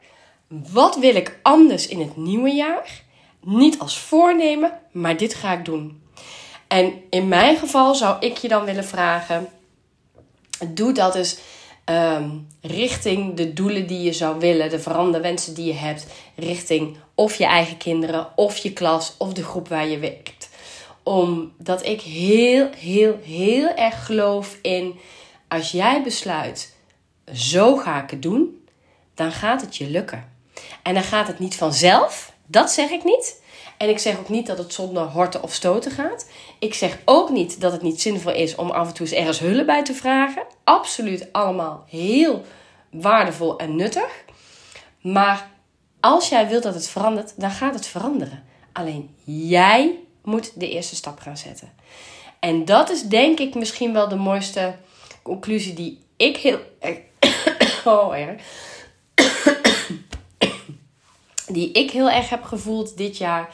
[0.47, 3.01] Wat wil ik anders in het nieuwe jaar?
[3.41, 6.01] Niet als voornemen, maar dit ga ik doen.
[6.67, 9.49] En in mijn geval zou ik je dan willen vragen:
[10.67, 11.38] doe dat dus
[11.89, 17.35] um, richting de doelen die je zou willen, de veranderwensen die je hebt, richting of
[17.35, 20.49] je eigen kinderen, of je klas, of de groep waar je werkt.
[21.03, 24.99] Omdat ik heel, heel, heel erg geloof in
[25.47, 26.75] als jij besluit,
[27.33, 28.67] zo ga ik het doen,
[29.13, 30.31] dan gaat het je lukken.
[30.83, 33.41] En dan gaat het niet vanzelf, dat zeg ik niet.
[33.78, 36.30] En ik zeg ook niet dat het zonder horten of stoten gaat.
[36.59, 39.39] Ik zeg ook niet dat het niet zinvol is om af en toe eens ergens
[39.39, 40.43] hulp bij te vragen.
[40.63, 42.43] Absoluut allemaal heel
[42.91, 44.23] waardevol en nuttig.
[45.01, 45.49] Maar
[45.99, 48.43] als jij wilt dat het verandert, dan gaat het veranderen.
[48.71, 51.73] Alleen jij moet de eerste stap gaan zetten.
[52.39, 54.75] En dat is denk ik misschien wel de mooiste
[55.21, 56.59] conclusie die ik heel.
[57.86, 58.41] Oh, erg.
[61.47, 63.49] Die ik heel erg heb gevoeld dit jaar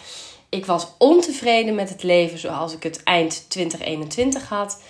[0.53, 4.81] ik was ontevreden met het leven zoals ik het eind 2021 had.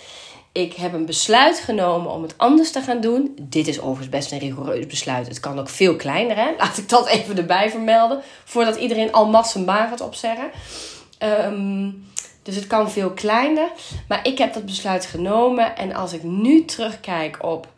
[0.52, 3.36] Ik heb een besluit genomen om het anders te gaan doen.
[3.40, 5.28] Dit is overigens best een rigoureus besluit.
[5.28, 6.50] Het kan ook veel kleiner, hè?
[6.58, 8.22] Laat ik dat even erbij vermelden.
[8.44, 10.50] Voordat iedereen al mas en baan gaat opzeggen.
[11.18, 11.90] Ehm,
[12.42, 13.68] dus het kan veel kleiner.
[14.08, 15.76] Maar ik heb dat besluit genomen.
[15.76, 17.68] En als ik nu terugkijk op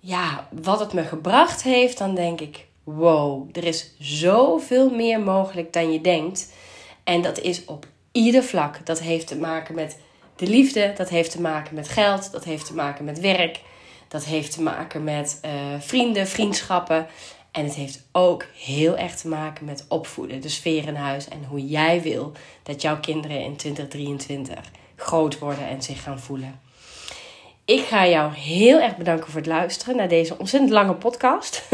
[0.00, 2.66] ja, wat het me gebracht heeft, dan denk ik:
[2.96, 6.52] wow, er is zoveel meer mogelijk dan je denkt.
[7.04, 8.86] En dat is op ieder vlak.
[8.86, 9.98] Dat heeft te maken met
[10.36, 13.60] de liefde, dat heeft te maken met geld, dat heeft te maken met werk,
[14.08, 17.06] dat heeft te maken met uh, vrienden, vriendschappen.
[17.50, 21.44] En het heeft ook heel erg te maken met opvoeden, de sfeer in huis en
[21.44, 22.32] hoe jij wil
[22.62, 24.58] dat jouw kinderen in 2023
[24.96, 26.60] groot worden en zich gaan voelen.
[27.68, 31.68] Ik ga jou heel erg bedanken voor het luisteren naar deze ontzettend lange podcast.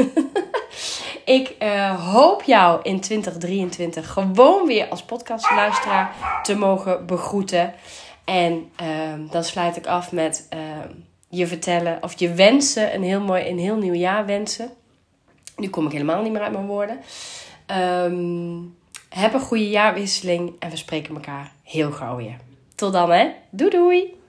[1.25, 7.75] ik uh, hoop jou in 2023 gewoon weer als podcastluisteraar te mogen begroeten.
[8.25, 10.61] En uh, dan sluit ik af met uh,
[11.29, 14.71] je vertellen of je wensen, een heel mooi, een heel nieuw jaar wensen.
[15.57, 17.01] Nu kom ik helemaal niet meer uit mijn woorden.
[18.05, 18.77] Um,
[19.09, 22.37] heb een goede jaarwisseling en we spreken elkaar heel gauw weer.
[22.75, 23.31] Tot dan hè.
[23.51, 24.23] Doei doei.